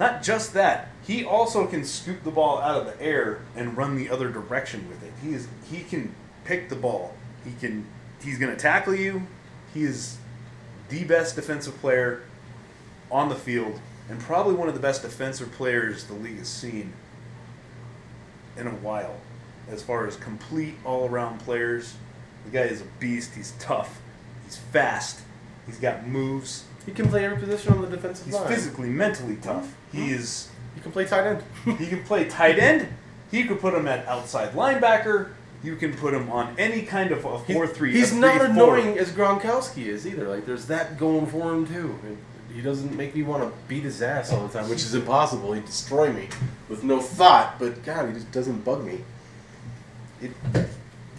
[0.00, 3.96] Not just that, he also can scoop the ball out of the air and run
[3.96, 5.12] the other direction with it.
[5.22, 7.14] He is he can pick the ball.
[7.44, 7.86] He can
[8.22, 9.26] he's going to tackle you.
[9.74, 10.18] He is
[10.88, 12.22] the best defensive player
[13.10, 16.92] on the field and probably one of the best defensive players the league has seen
[18.56, 19.16] in a while
[19.70, 21.94] as far as complete all-around players.
[22.44, 23.34] The guy is a beast.
[23.34, 24.00] He's tough.
[24.44, 25.20] He's fast.
[25.66, 26.64] He's got moves.
[26.84, 28.48] He can play every position on the defensive He's line.
[28.48, 29.42] He's physically, mentally mm-hmm.
[29.42, 29.74] tough.
[29.92, 30.14] He mm-hmm.
[30.14, 31.78] is He can play tight end.
[31.78, 32.88] he can play tight end.
[33.30, 35.30] He could put him at outside linebacker.
[35.62, 37.92] You can put him on any kind of a four three.
[37.92, 38.50] He's not 3-4.
[38.50, 40.28] annoying as Gronkowski is either.
[40.28, 41.98] Like there's that going for him too.
[42.52, 45.52] He doesn't make me want to beat his ass all the time, which is impossible.
[45.52, 46.28] He'd destroy me
[46.68, 47.58] with no thought.
[47.58, 49.04] But God, he just doesn't bug me.
[50.20, 50.32] It,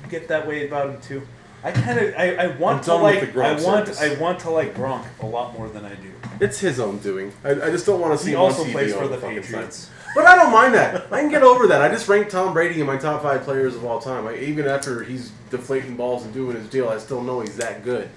[0.09, 1.21] get that way about him too.
[1.64, 4.01] I kind of I, I want to like the I want circus.
[4.01, 6.11] I want to like Gronk a lot more than I do.
[6.41, 7.32] It's his own doing.
[7.43, 9.89] I, I just don't want to see He also plays for the fucking Patriots.
[10.14, 11.11] But I don't mind that.
[11.11, 11.82] I can get over that.
[11.82, 14.28] I just ranked Tom Brady in my top five players of all time.
[14.28, 17.84] I, even after he's deflating balls and doing his deal, I still know he's that
[17.84, 18.09] good.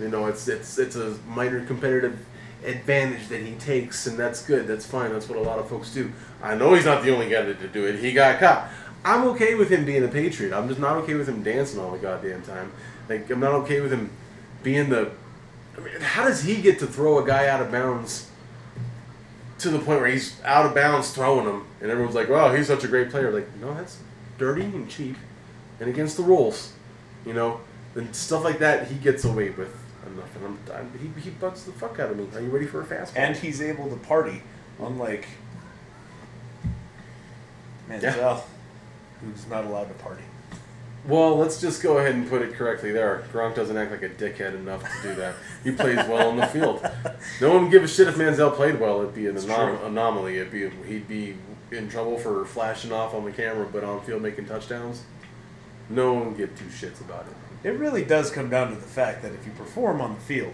[0.00, 2.18] You know, it's it's it's a minor competitive
[2.64, 4.66] advantage that he takes, and that's good.
[4.66, 5.12] That's fine.
[5.12, 6.12] That's what a lot of folks do.
[6.42, 7.98] I know he's not the only guy to do it.
[8.00, 8.68] He got caught.
[9.06, 10.52] I'm okay with him being a Patriot.
[10.52, 12.72] I'm just not okay with him dancing all the goddamn time.
[13.08, 14.10] Like I'm not okay with him
[14.62, 15.12] being the.
[15.76, 18.28] I mean, how does he get to throw a guy out of bounds?
[19.58, 22.66] to the point where he's out of bounds throwing him, and everyone's like, "Wow, he's
[22.66, 23.98] such a great player." Like, no, that's
[24.38, 25.16] dirty and cheap,
[25.80, 26.72] and against the rules,
[27.24, 27.60] you know,
[27.94, 28.88] and stuff like that.
[28.88, 29.74] He gets away with
[30.06, 32.28] enough, and I'm, I'm he, he bugs the fuck out of me.
[32.34, 33.16] Are you ready for a fastball?
[33.16, 34.42] And he's able to party,
[34.78, 35.26] unlike
[37.88, 38.42] Manziel,
[39.20, 40.22] who's not allowed to party.
[41.06, 43.24] well, let's just go ahead and put it correctly there.
[43.32, 45.34] Gronk doesn't act like a dickhead enough to do that.
[45.64, 46.84] He plays well on the field.
[47.40, 49.00] No one would give a shit if Manziel played well.
[49.02, 50.38] It'd be an anom- anomaly.
[50.38, 51.36] It'd be he'd be
[51.70, 55.02] in trouble for flashing off on the camera, but on field making touchdowns.
[55.88, 57.68] No one would give two shits about it.
[57.68, 60.52] It really does come down to the fact that if you perform on the field,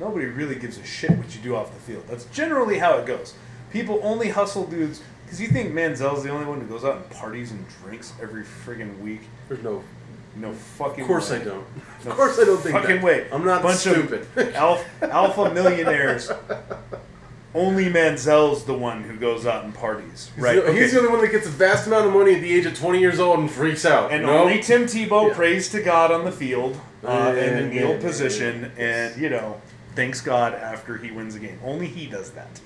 [0.00, 2.04] nobody really gives a shit what you do off the field.
[2.08, 3.34] That's generally how it goes.
[3.72, 5.02] People only hustle dudes
[5.32, 8.42] because you think Manziel's the only one who goes out and parties and drinks every
[8.44, 9.22] friggin' week.
[9.48, 9.82] There's no
[10.36, 11.00] No fucking.
[11.00, 11.40] Of course way.
[11.40, 11.64] I don't.
[12.04, 13.04] No Of course I don't think fucking that.
[13.04, 13.26] way.
[13.32, 14.26] I'm not Bunch stupid.
[14.36, 16.30] Of alpha, alpha millionaires.
[17.54, 20.64] Only Manziel's the one who goes out and parties, He's right?
[20.64, 22.64] the- He's the only one that gets a vast amount of money at the age
[22.66, 24.10] of 20 years old and freaks out.
[24.12, 24.38] And no?
[24.42, 25.34] only Tim Tebow Yeah.
[25.34, 29.60] prays to God on the field uh, in the kneel and- position, and you know
[29.94, 31.58] thanks God after he wins a game.
[31.64, 32.60] Only he does that.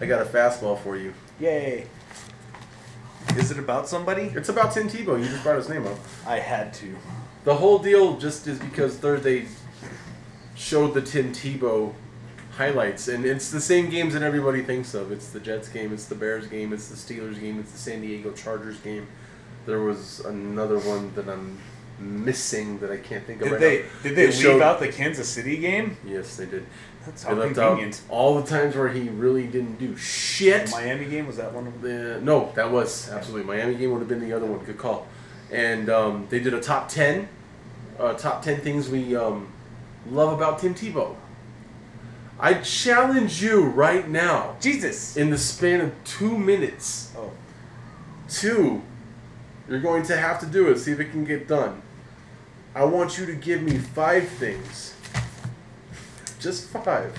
[0.00, 1.14] I got a fastball for you.
[1.40, 1.86] Yay!
[3.34, 4.32] Is it about somebody?
[4.34, 5.20] It's about Tim Tebow.
[5.20, 5.98] You just brought his name up.
[6.26, 6.96] I had to.
[7.44, 9.46] The whole deal just is because Thursday
[10.54, 11.92] showed the Tim Tebow
[12.56, 15.12] highlights, and it's the same games that everybody thinks of.
[15.12, 18.00] It's the Jets game, it's the Bears game, it's the Steelers game, it's the San
[18.00, 19.06] Diego Chargers game.
[19.66, 21.58] There was another one that I'm
[21.98, 23.84] missing that I can't think of Did right they now.
[24.02, 25.96] did they, leave showed- out the Kansas City game?
[26.06, 26.66] Yes, they did.
[27.06, 28.02] That's They how left convenient.
[28.08, 30.66] out all the times where he really didn't do shit.
[30.66, 32.14] The Miami game was that one of them?
[32.14, 34.64] The, no, that was absolutely Miami game would have been the other one.
[34.64, 35.06] Good call.
[35.52, 37.28] And um, they did a top ten,
[37.98, 39.52] uh, top ten things we um,
[40.10, 41.14] love about Tim Tebow.
[42.40, 45.16] I challenge you right now, Jesus.
[45.16, 47.30] in the span of two minutes, Oh,
[48.28, 48.82] two,
[49.68, 50.78] you're going to have to do it.
[50.80, 51.80] See if it can get done.
[52.76, 54.94] I want you to give me five things.
[56.38, 57.10] Just five.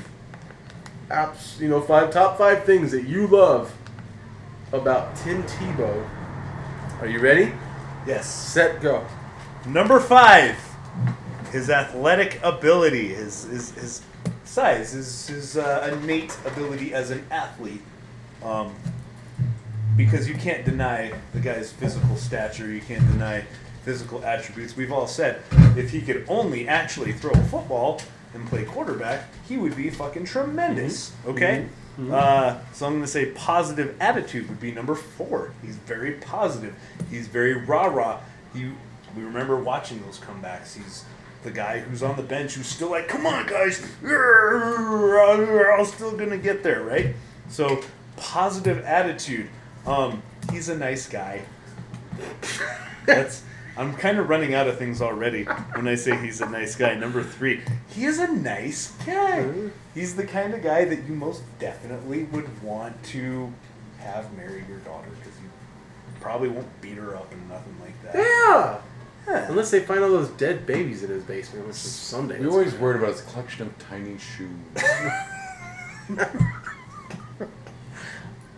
[1.09, 3.75] Apps, you know, five top five things that you love
[4.71, 6.07] about Tim Tebow.
[7.01, 7.53] Are you ready?
[8.05, 8.27] yes.
[8.27, 9.03] Set, go.
[9.65, 10.55] Number five,
[11.51, 14.01] his athletic ability, his his, his
[14.43, 17.81] size, his his uh, innate ability as an athlete.
[18.43, 18.75] Um,
[19.95, 23.43] because you can't deny the guy's physical stature, you can't deny
[23.87, 24.75] physical attributes.
[24.75, 25.41] We've all said
[25.77, 28.01] if he could only actually throw a football
[28.33, 31.13] and play quarterback, he would be fucking tremendous.
[31.25, 31.67] Okay.
[32.11, 35.53] Uh, so I'm going to say positive attitude would be number four.
[35.63, 36.75] He's very positive.
[37.09, 38.19] He's very rah rah.
[38.53, 38.65] He,
[39.15, 40.75] we remember watching those comebacks.
[40.75, 41.05] He's
[41.43, 46.37] the guy who's on the bench who's still like, "Come on, guys, I'm still gonna
[46.37, 47.15] get there, right?"
[47.47, 47.81] So
[48.17, 49.47] positive attitude.
[49.85, 50.21] Um,
[50.51, 51.43] he's a nice guy.
[53.05, 53.43] That's.
[53.77, 56.95] I'm kind of running out of things already when I say he's a nice guy.
[56.95, 59.47] Number three, he is a nice guy.
[59.93, 63.53] He's the kind of guy that you most definitely would want to
[63.99, 65.49] have marry your daughter because you
[66.19, 68.15] probably won't beat her up and nothing like that.
[68.15, 68.81] Yeah.
[69.27, 69.49] Yeah.
[69.49, 72.39] Unless they find all those dead babies in his basement, which is someday.
[72.39, 74.49] We always worried about his collection of tiny shoes.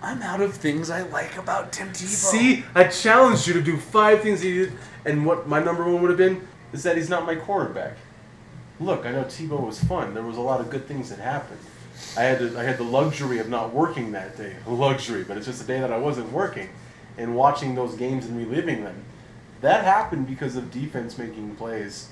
[0.01, 2.05] I'm out of things I like about Tim Tebow.
[2.05, 4.73] See, I challenged you to do five things he did,
[5.05, 7.97] and what my number one would have been is that he's not my quarterback.
[8.79, 10.13] Look, I know Tebow was fun.
[10.13, 11.59] There was a lot of good things that happened.
[12.15, 14.55] I had to, I had the luxury of not working that day.
[14.67, 16.69] Luxury, but it's just a day that I wasn't working,
[17.17, 19.03] and watching those games and reliving them.
[19.59, 22.07] That happened because of defense making plays,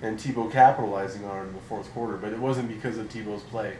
[0.00, 2.16] and Tebow capitalizing on it in the fourth quarter.
[2.16, 3.76] But it wasn't because of Tebow's play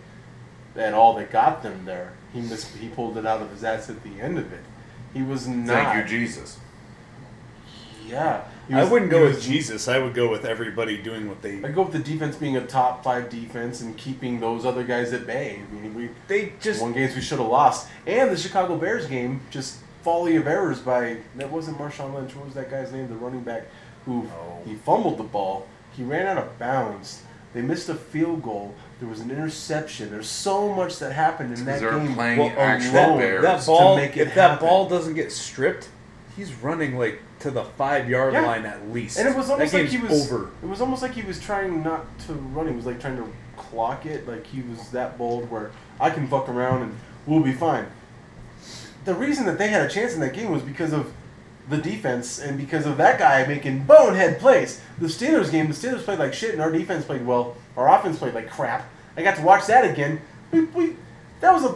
[0.77, 2.13] at all that got them there.
[2.33, 4.61] He missed, he pulled it out of his ass at the end of it.
[5.13, 5.67] He was not.
[5.67, 6.59] Thank you, Jesus.
[8.07, 8.45] Yeah.
[8.69, 9.89] He I wouldn't go was- with Jesus.
[9.89, 11.57] I would go with everybody doing what they.
[11.63, 15.13] I'd go with the defense being a top five defense and keeping those other guys
[15.13, 15.61] at bay.
[15.71, 19.07] I mean, we They just won games we should have lost, and the Chicago Bears
[19.07, 22.35] game just folly of errors by that wasn't Marshawn Lynch.
[22.35, 23.09] What was that guy's name?
[23.09, 23.65] The running back
[24.05, 24.59] who Oh.
[24.65, 25.67] he fumbled the ball.
[25.93, 27.23] He ran out of bounds.
[27.55, 28.75] They missed a field goal.
[29.03, 30.13] There was an interception.
[30.13, 32.15] There's so much that happened in that Because they're game.
[32.15, 33.43] playing Well, actual alone, bears.
[33.43, 33.97] that to ball.
[33.97, 34.69] make it if that happen.
[34.69, 35.89] ball doesn't get stripped,
[36.37, 38.43] he's running like to the five yard Yeah.
[38.43, 39.19] line at least.
[39.19, 40.51] And it was that almost like he was over.
[40.63, 42.69] It was almost like he was trying not to run.
[42.69, 44.29] He was like trying to clock it.
[44.29, 46.95] Like he was that bold where I can fuck around and
[47.27, 47.87] we'll be fine.
[49.05, 51.13] The reason that they had a chance in that game was because of
[51.69, 54.81] the defense and because of that guy making bonehead plays.
[55.01, 57.57] The Steelers game, the Steelers played like shit and our defense played well.
[57.77, 58.89] Our offense played like crap.
[59.17, 60.21] I got to watch that again.
[60.51, 60.97] We, we
[61.41, 61.75] that was a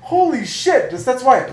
[0.00, 0.90] holy shit.
[0.90, 1.52] Just that's why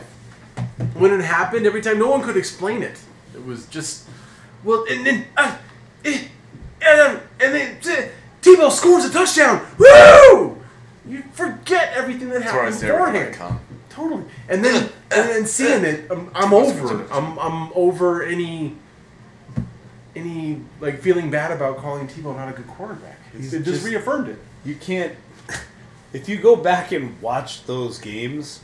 [0.95, 2.99] when it happened every time no one could explain it.
[3.33, 4.07] It was just
[4.63, 5.57] well and then uh,
[6.03, 6.27] eh,
[6.81, 8.09] and then and then uh,
[8.41, 9.65] Tebow scores a touchdown.
[9.77, 10.61] Woo!
[11.07, 13.59] You forget everything that happened say every time I beforehand.
[13.89, 14.23] Totally.
[14.49, 17.05] And then and then seeing it, I'm, I'm over.
[17.11, 18.75] I'm I'm over any
[20.15, 23.19] any like feeling bad about calling Tebow not a good quarterback.
[23.33, 24.39] He's it just, just- reaffirmed it.
[24.67, 25.15] You can't.
[26.11, 28.61] If you go back and watch those games,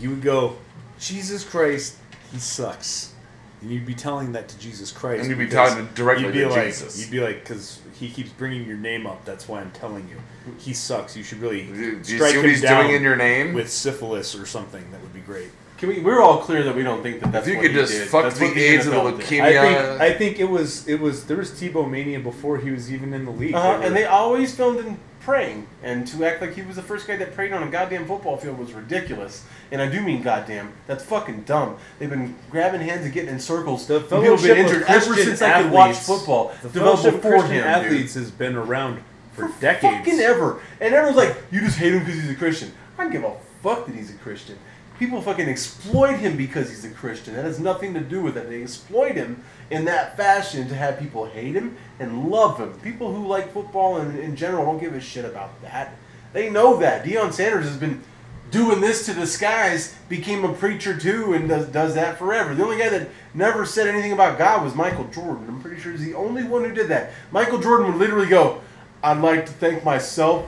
[0.00, 0.56] you would go,
[0.98, 1.98] Jesus Christ,
[2.32, 3.12] he sucks.
[3.60, 5.20] And you'd be telling that to Jesus Christ.
[5.20, 6.98] And you'd be because talking directly you'd be to like, Jesus.
[6.98, 9.24] You'd be like, because he keeps bringing your name up.
[9.26, 10.16] That's why I'm telling you.
[10.58, 11.14] He sucks.
[11.14, 13.16] You should really Do do you strike see what him he's down doing in your
[13.16, 13.52] name?
[13.52, 14.90] with syphilis or something.
[14.92, 15.50] That would be great.
[15.76, 16.00] Can we?
[16.00, 17.92] We're all clear that we don't think that that's if you what could he just
[17.92, 18.08] did.
[18.08, 19.42] fuck That's the AIDS of the leukemia.
[19.42, 22.92] I think I think it was it was there was Tebow mania before he was
[22.92, 23.54] even in the league.
[23.54, 24.98] Uh-huh, and they always filmed him
[25.28, 28.06] praying, and to act like he was the first guy that prayed on a goddamn
[28.06, 29.44] football field was ridiculous.
[29.70, 30.72] And I do mean goddamn.
[30.86, 31.76] That's fucking dumb.
[31.98, 33.86] They've been grabbing hands and getting in circles.
[33.86, 36.52] The people have been injured ever since I could watch athletes- football.
[36.62, 38.22] the Developed fellowship before Christian him, athletes dude.
[38.22, 39.02] has been around
[39.34, 39.98] for, For decades.
[39.98, 40.60] Fucking ever.
[40.80, 42.72] And everyone's like, you just hate him because he's a Christian.
[42.96, 44.58] I don't give a fuck that he's a Christian.
[44.98, 47.34] People fucking exploit him because he's a Christian.
[47.34, 48.48] That has nothing to do with it.
[48.48, 52.72] They exploit him in that fashion to have people hate him and love him.
[52.80, 55.94] People who like football and in general don't give a shit about that.
[56.32, 57.04] They know that.
[57.04, 58.02] Deion Sanders has been
[58.50, 62.54] doing this to the skies, became a preacher too, and does, does that forever.
[62.54, 65.44] The only guy that never said anything about God was Michael Jordan.
[65.48, 67.12] I'm pretty sure he's the only one who did that.
[67.30, 68.60] Michael Jordan would literally go,
[69.02, 70.46] "I'd like to thank myself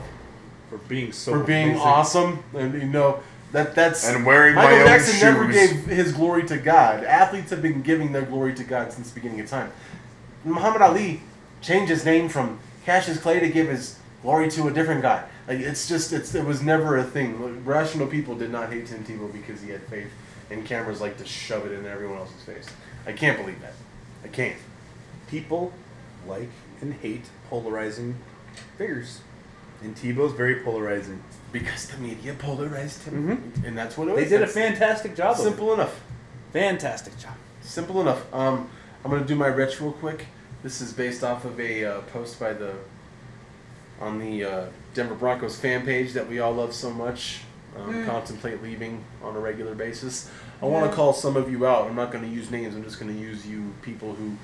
[0.69, 1.81] For being so for being amazing.
[1.87, 3.19] awesome," and you know
[3.51, 5.71] that that's And wearing Michael my own Jackson never shoes.
[5.71, 7.03] gave his glory to God.
[7.03, 9.71] Athletes have been giving their glory to God since the beginning of time.
[10.43, 11.21] Muhammad Ali
[11.61, 15.23] changed his name from Cassius Clay to give his glory to a different guy.
[15.47, 17.63] Like it's just it's it was never a thing.
[17.65, 20.11] Rational people did not hate Tim Tebow because he had faith,
[20.49, 22.67] and cameras like to shove it in everyone else's face.
[23.05, 23.73] I can't believe that.
[24.23, 24.57] I can't.
[25.27, 25.73] People
[26.27, 26.49] like
[26.81, 28.15] and hate polarizing
[28.77, 29.21] figures.
[29.83, 31.23] And Tebow's very polarizing.
[31.51, 34.17] Because the media polarized him, and that's what it was.
[34.17, 34.29] They was.
[34.29, 35.43] did a fantastic job of it.
[35.43, 35.99] simple enough.
[36.53, 37.33] Fantastic job.
[37.61, 38.33] Simple enough.
[38.33, 38.69] Um,
[39.03, 40.27] I'm gonna do my retro real quick.
[40.63, 42.73] This is based off of a uh, post by the
[43.99, 47.41] on the uh, Denver Broncos fan page that we all love so much.
[47.77, 50.29] Um, Contemplate leaving on a regular basis.
[50.61, 51.87] I want to call some of you out.
[51.87, 52.75] I'm not going to use names.
[52.75, 54.37] I'm just going to use you people who You know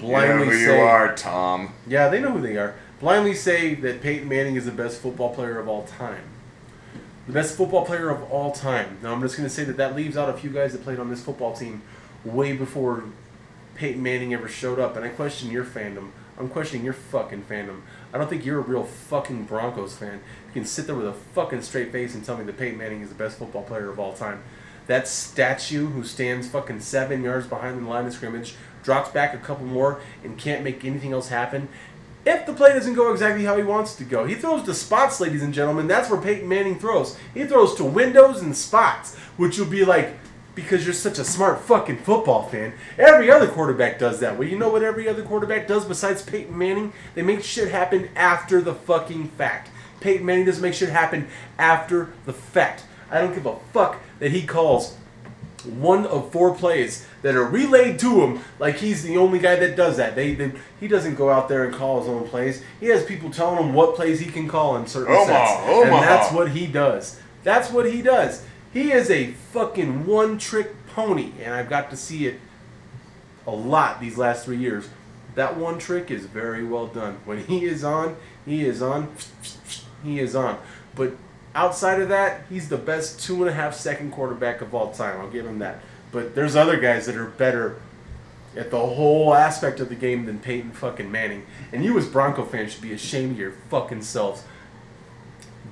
[0.00, 1.72] blindly who say you are, Tom.
[1.86, 2.74] yeah, they know who they are.
[2.98, 6.24] Blindly say that Peyton Manning is the best football player of all time.
[7.26, 8.98] The best football player of all time.
[9.02, 10.98] Now, I'm just going to say that that leaves out a few guys that played
[10.98, 11.80] on this football team
[12.22, 13.04] way before
[13.74, 14.94] Peyton Manning ever showed up.
[14.94, 16.10] And I question your fandom.
[16.38, 17.82] I'm questioning your fucking fandom.
[18.12, 20.20] I don't think you're a real fucking Broncos fan.
[20.48, 23.00] You can sit there with a fucking straight face and tell me that Peyton Manning
[23.00, 24.42] is the best football player of all time.
[24.86, 29.38] That statue who stands fucking seven yards behind the line of scrimmage, drops back a
[29.38, 31.68] couple more, and can't make anything else happen.
[32.26, 34.74] If the play doesn't go exactly how he wants it to go, he throws to
[34.74, 35.86] spots, ladies and gentlemen.
[35.86, 37.18] That's where Peyton Manning throws.
[37.34, 40.16] He throws to windows and spots, which will be like,
[40.54, 42.72] because you're such a smart fucking football fan.
[42.96, 44.38] Every other quarterback does that.
[44.38, 46.92] Well, you know what every other quarterback does besides Peyton Manning?
[47.14, 49.70] They make shit happen after the fucking fact.
[50.00, 52.84] Peyton Manning doesn't make shit happen after the fact.
[53.10, 54.96] I don't give a fuck that he calls
[55.64, 59.76] one of four plays that are relayed to him like he's the only guy that
[59.76, 60.14] does that.
[60.14, 62.62] They, they he doesn't go out there and call his own plays.
[62.80, 65.88] He has people telling him what plays he can call in certain Omaha, sets, and
[65.88, 66.00] Omaha.
[66.00, 67.20] that's what he does.
[67.42, 68.44] That's what he does.
[68.72, 72.40] He is a fucking one-trick pony, and I've got to see it
[73.46, 74.88] a lot these last three years.
[75.34, 77.18] That one trick is very well done.
[77.24, 79.14] When he is on, he is on.
[80.02, 80.58] He is on.
[80.94, 81.14] But
[81.54, 85.20] outside of that, he's the best two and a half second quarterback of all time.
[85.20, 85.80] I'll give him that.
[86.12, 87.76] But there's other guys that are better
[88.56, 91.44] at the whole aspect of the game than Peyton fucking Manning.
[91.72, 94.44] And you as Bronco fans should be ashamed of your fucking selves.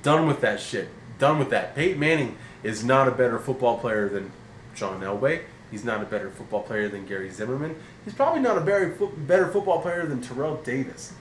[0.02, 0.88] Done with that shit.
[1.18, 1.74] Done with that.
[1.74, 4.32] Peyton Manning is not a better football player than
[4.74, 5.42] John Elway.
[5.70, 7.76] He's not a better football player than Gary Zimmerman.
[8.04, 11.14] He's probably not a fo- better football player than Terrell Davis.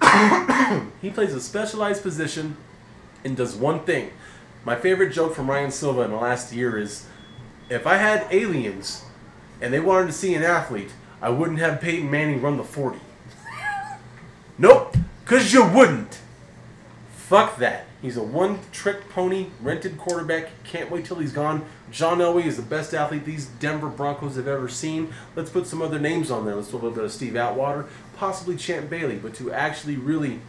[1.02, 2.56] he plays a specialized position
[3.24, 4.10] and does one thing.
[4.64, 7.06] My favorite joke from Ryan Silva in the last year is
[7.70, 9.04] if I had aliens
[9.60, 12.98] and they wanted to see an athlete, I wouldn't have Peyton Manning run the 40.
[14.58, 16.20] nope, because you wouldn't.
[17.10, 17.86] Fuck that.
[18.00, 20.50] He's a one trick pony, rented quarterback.
[20.62, 21.64] Can't wait till he's gone.
[21.90, 25.12] John Elway is the best athlete these Denver Broncos have ever seen.
[25.34, 26.54] Let's put some other names on there.
[26.54, 29.16] Let's put a little bit of Steve Atwater, possibly Champ Bailey.
[29.16, 30.40] But to actually really,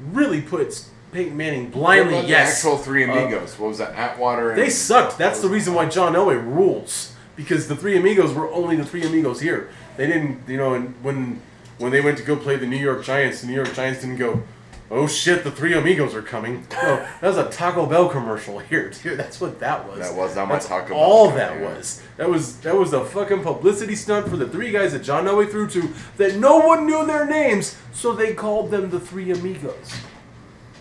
[0.00, 2.56] really put Peyton Manning blindly, about the yes.
[2.56, 3.58] actual three Uh, amigos.
[3.58, 3.94] what was that?
[3.94, 4.50] Atwater.
[4.50, 5.18] And they sucked.
[5.18, 7.14] That's the reason why John Elway rules.
[7.36, 9.68] Because the three amigos were only the three amigos here.
[9.96, 11.40] They didn't, you know, and when
[11.78, 14.16] when they went to go play the New York Giants, the New York Giants didn't
[14.16, 14.42] go,
[14.90, 18.90] "Oh shit, the three amigos are coming." No, that was a Taco Bell commercial here,
[18.90, 19.16] dude.
[19.18, 20.00] That's what that was.
[20.00, 21.68] That was not my That's Taco Bell All that yeah.
[21.76, 22.02] was.
[22.16, 25.48] That was that was a fucking publicity stunt for the three guys that John Elway
[25.48, 29.92] threw to that no one knew their names, so they called them the three amigos.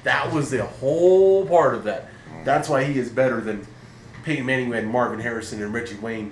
[0.04, 2.10] That was the whole part of that.
[2.44, 3.66] That's why he is better than
[4.24, 6.32] Peyton Manning, had Marvin Harrison and Reggie Wayne,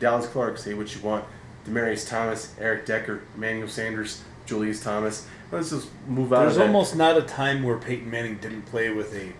[0.00, 1.24] Dallas Clark, say what you want,
[1.66, 5.26] Demaryius Thomas, Eric Decker, Emmanuel Sanders, Julius Thomas.
[5.52, 6.66] Let's just move out There's of that.
[6.66, 9.32] almost not a time where Peyton Manning didn't play with a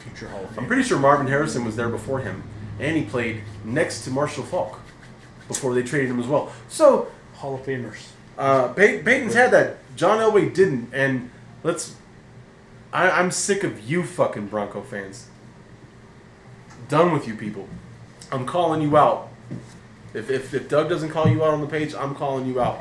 [0.00, 2.42] future Hall of I'm pretty sure Marvin Harrison was there before him,
[2.80, 4.80] and he played next to Marshall Faulk
[5.46, 6.52] before they traded him as well.
[6.68, 8.08] So Hall of Famers.
[8.36, 9.76] Uh, Pey- Peyton's had that.
[9.96, 11.30] John Elway didn't, and
[11.62, 11.94] let's.
[12.94, 15.28] I, I'm sick of you fucking Bronco fans.
[16.88, 17.68] Done with you people.
[18.30, 19.28] I'm calling you out.
[20.14, 22.80] If, if, if Doug doesn't call you out on the page, I'm calling you out.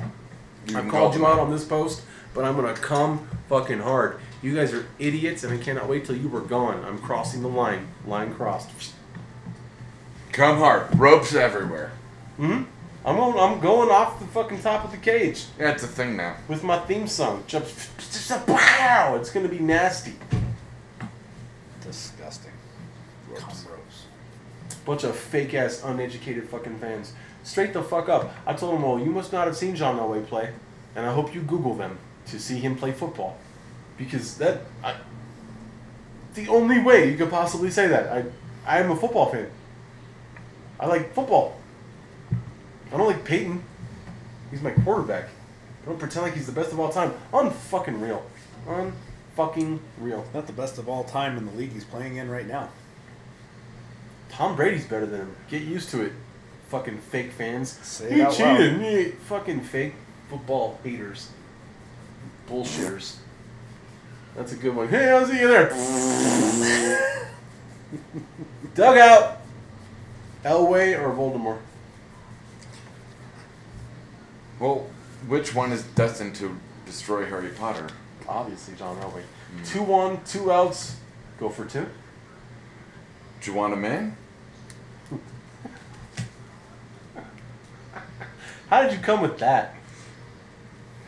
[0.67, 2.03] You I've called call you out on this post,
[2.33, 4.19] but I'm gonna come fucking hard.
[4.43, 6.85] You guys are idiots, and I cannot wait till you were gone.
[6.85, 7.87] I'm crossing the line.
[8.05, 8.69] Line crossed.
[10.31, 10.97] Come hard.
[10.97, 11.91] Ropes everywhere.
[12.37, 12.63] Hmm.
[13.05, 15.45] I'm on, I'm going off the fucking top of the cage.
[15.59, 16.37] Yeah, it's a thing now.
[16.47, 17.43] with my theme song.
[17.47, 17.65] Jump,
[18.47, 19.17] wow!
[19.19, 20.13] It's gonna be nasty.
[21.81, 22.53] Disgusting.
[23.29, 23.65] Ropes.
[24.85, 27.13] Bunch of fake ass, uneducated fucking fans.
[27.43, 28.33] straight the fuck up.
[28.45, 30.53] I told them well, you must not have seen John Elway play,
[30.95, 31.97] and I hope you Google them
[32.27, 33.37] to see him play football,
[33.97, 34.95] because that I,
[36.35, 38.07] the only way you could possibly say that.
[38.11, 38.23] I
[38.65, 39.49] I am a football fan.
[40.79, 41.57] I like football.
[42.93, 43.63] I don't like Peyton.
[44.51, 45.25] He's my quarterback.
[45.83, 47.13] I don't pretend like he's the best of all time.
[47.33, 48.23] Unfucking real.
[48.67, 50.25] Unfucking real.
[50.33, 52.69] Not the best of all time in the league he's playing in right now.
[54.29, 55.35] Tom Brady's better than him.
[55.49, 56.13] Get used to it.
[56.69, 57.71] Fucking fake fans.
[57.83, 58.79] Say he cheated.
[58.81, 59.95] He- fucking fake
[60.29, 61.29] football haters.
[62.47, 63.17] Bullshitters.
[64.35, 64.87] That's a good one.
[64.87, 65.69] Hey, I'll see you there.
[68.75, 69.39] Dugout.
[70.43, 71.59] Elway or Voldemort?
[74.63, 74.87] Well,
[75.27, 77.89] which one is destined to destroy Harry Potter?
[78.29, 79.23] Obviously, John Elway.
[79.23, 79.63] Hmm.
[79.65, 80.95] Two one, two outs.
[81.37, 81.85] Go for two.
[83.41, 84.15] Do you want him in?
[88.69, 89.75] How did you come with that?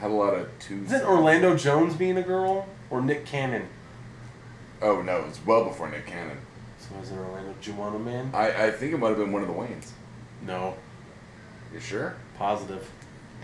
[0.01, 0.87] Had a lot of twos.
[0.87, 3.69] Is it Orlando Jones being a girl or Nick Cannon?
[4.81, 6.39] Oh no, it's well before Nick Cannon.
[6.77, 8.31] So is it Orlando Juana man?
[8.33, 9.91] I, I think it might have been one of the Waynes.
[10.45, 10.75] No.
[11.73, 12.17] You sure?
[12.37, 12.91] Positive.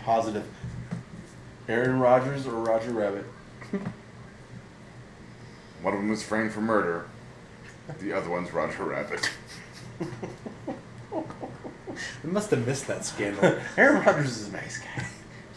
[0.04, 0.44] Positive.
[1.68, 3.24] Aaron Rodgers or Roger Rabbit?
[5.82, 7.06] One of them was framed for murder.
[8.00, 9.30] The other one's Roger Rabbit.
[12.24, 13.58] We must have missed that scandal.
[13.76, 15.04] Aaron Rodgers is a nice guy.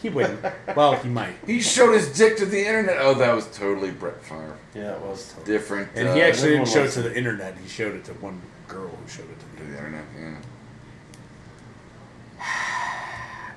[0.02, 0.44] he wouldn't.
[0.74, 1.36] Well, he might.
[1.46, 2.96] He showed his dick to the internet.
[3.00, 4.56] Oh, that was totally Brett Favre.
[4.74, 5.32] Yeah, it was.
[5.32, 5.46] Totally.
[5.58, 5.88] Different.
[5.94, 7.56] And uh, he actually didn't show it to the internet.
[7.58, 10.04] He showed it to one girl who showed it to to the the internet.
[10.18, 10.36] Yeah.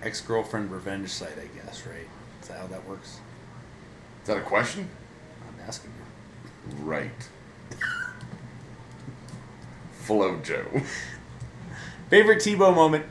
[0.02, 1.86] Ex girlfriend revenge site, I guess.
[1.86, 2.08] Right?
[2.42, 3.20] Is that how that works?
[4.22, 4.90] Is that a question?
[5.48, 6.84] I'm asking you.
[6.84, 7.30] Right.
[9.92, 10.66] Flow Joe.
[12.10, 13.06] Favorite Tebow moment?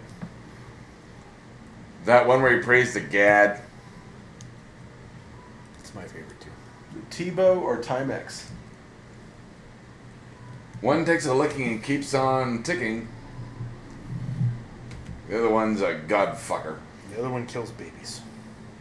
[2.05, 3.61] That one where he prays the Gad.
[5.79, 6.51] It's my favorite too.
[7.11, 8.47] Tebow or Timex?
[10.81, 13.09] One takes a licking and keeps on ticking.
[15.29, 16.77] The other one's a godfucker.
[17.13, 18.21] The other one kills babies.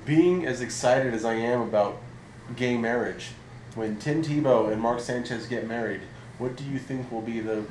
[0.06, 1.98] Being as excited as I am about
[2.56, 3.30] gay marriage,
[3.76, 6.02] when Tim Tebow and Mark Sanchez get married,
[6.38, 7.64] what do you think will be the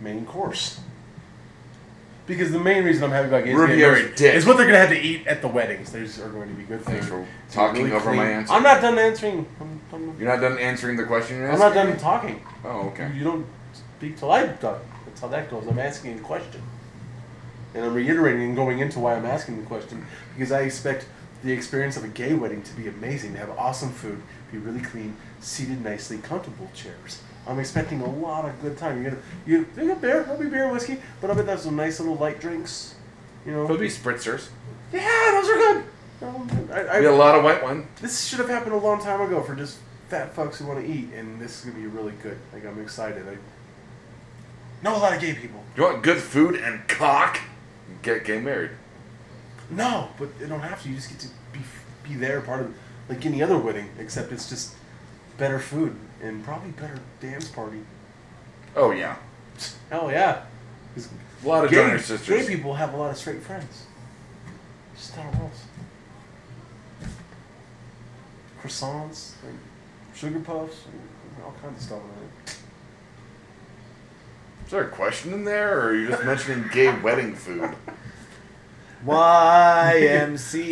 [0.00, 0.80] main course?
[2.26, 4.34] Because the main reason I'm happy about gays getting Rubio's married dick.
[4.34, 5.92] is what they're gonna have to eat at the weddings.
[5.92, 7.08] Those are going to be good Thanks things.
[7.08, 8.52] for It's talking really over my answer.
[8.52, 9.46] I'm not done answering.
[9.60, 11.84] I'm, I'm, You're not done answering the question you're I'm asking?
[11.84, 12.42] not done talking.
[12.64, 13.12] Oh, okay.
[13.14, 14.80] You don't speak till I'm done.
[15.06, 15.68] That's how that goes.
[15.68, 16.60] I'm asking a question.
[17.76, 21.06] And I'm reiterating and going into why I'm asking the question because I expect
[21.44, 24.80] the experience of a gay wedding to be amazing, to have awesome food, be really
[24.80, 27.22] clean, seated nicely, comfortable chairs.
[27.46, 29.02] I'm expecting a lot of good time.
[29.02, 31.76] You're gonna you get beer, there'll be beer and whiskey, but I bet there's some
[31.76, 32.94] nice little light drinks.
[33.44, 34.48] You know, There'll be spritzers.
[34.92, 35.84] yeah, those are good.
[36.22, 37.86] Um, I, I, Be a lot of white wine.
[38.00, 39.76] this should have happened a long time ago for just
[40.08, 42.38] fat fucks who want to eat, and this is gonna be really good.
[42.54, 43.28] Like I'm excited.
[43.28, 43.36] I
[44.82, 45.62] know a lot of gay people.
[45.76, 47.38] You want good food and cock?
[48.02, 48.70] Get gay married.
[49.70, 50.88] No, but you don't have to.
[50.88, 51.60] You just get to be
[52.08, 52.74] be there, part of
[53.08, 54.74] like any other wedding, except it's just
[55.38, 57.80] better food and probably better dance party.
[58.74, 59.16] Oh yeah.
[59.90, 60.42] Hell yeah.
[61.44, 62.26] A lot of gay, sisters.
[62.26, 63.86] gay people have a lot of straight friends.
[64.94, 65.64] Just how it rolls.
[68.62, 69.58] Croissants, and
[70.14, 72.56] sugar puffs, and all kinds of stuff in it.
[74.66, 77.70] Is there a question in there, or are you just mentioning gay wedding food?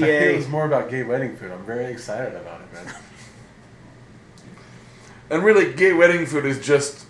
[0.02, 1.52] I think it was more about gay wedding food.
[1.52, 2.92] I'm very excited about it, man.
[5.30, 7.06] And really, gay wedding food is just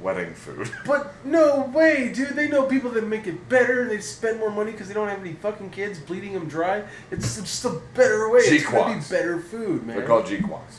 [0.00, 0.70] wedding food.
[0.86, 2.28] But no way, dude.
[2.36, 3.88] They know people that make it better.
[3.88, 6.84] They spend more money because they don't have any fucking kids bleeding them dry.
[7.10, 8.40] It's just a better way.
[8.40, 9.10] It's gonna be Jequas.
[9.10, 9.96] better food, man.
[9.96, 10.78] They're called Jequas.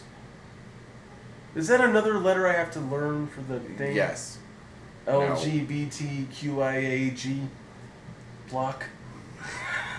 [1.55, 3.97] Is that another letter I have to learn for the thing?
[3.97, 4.37] Yes.
[6.09, 7.47] LGBTQIAG
[8.49, 8.85] block.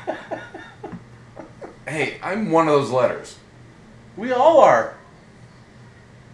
[1.88, 3.36] Hey, I'm one of those letters.
[4.16, 4.94] We all are.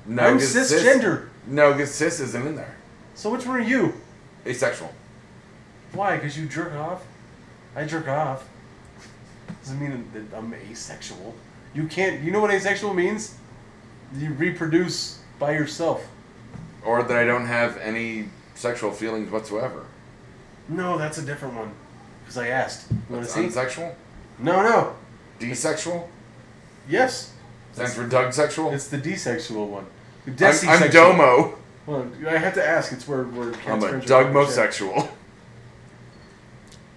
[0.05, 1.29] No, I'm 'cause cis- cisgender.
[1.47, 2.75] No, because cis isn't in there.
[3.15, 3.95] So which one are you?
[4.47, 4.93] Asexual.
[5.93, 6.17] Why?
[6.17, 7.03] Because you jerk off?
[7.75, 8.45] I jerk off.
[9.63, 11.35] Doesn't mean that I'm asexual.
[11.73, 12.21] You can't.
[12.23, 13.37] You know what asexual means?
[14.15, 16.07] You reproduce by yourself.
[16.85, 19.87] Or that I don't have any sexual feelings whatsoever.
[20.69, 21.73] No, that's a different one.
[22.21, 22.91] Because I asked.
[22.91, 23.95] You That's unsexual?
[24.41, 24.97] no, no.
[25.39, 26.09] Desexual?
[26.89, 27.33] Yes.
[27.73, 28.73] Stands for Doug sexual?
[28.73, 29.87] It's the desexual one.
[30.27, 30.91] I'm, I'm.
[30.91, 31.59] Domo.
[31.87, 32.93] Well, I have to ask.
[32.93, 33.55] It's where where.
[33.69, 35.09] I'm a Doug sexual.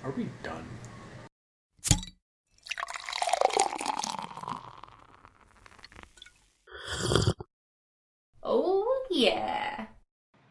[0.03, 0.65] Are we done?
[8.41, 9.87] Oh, yeah.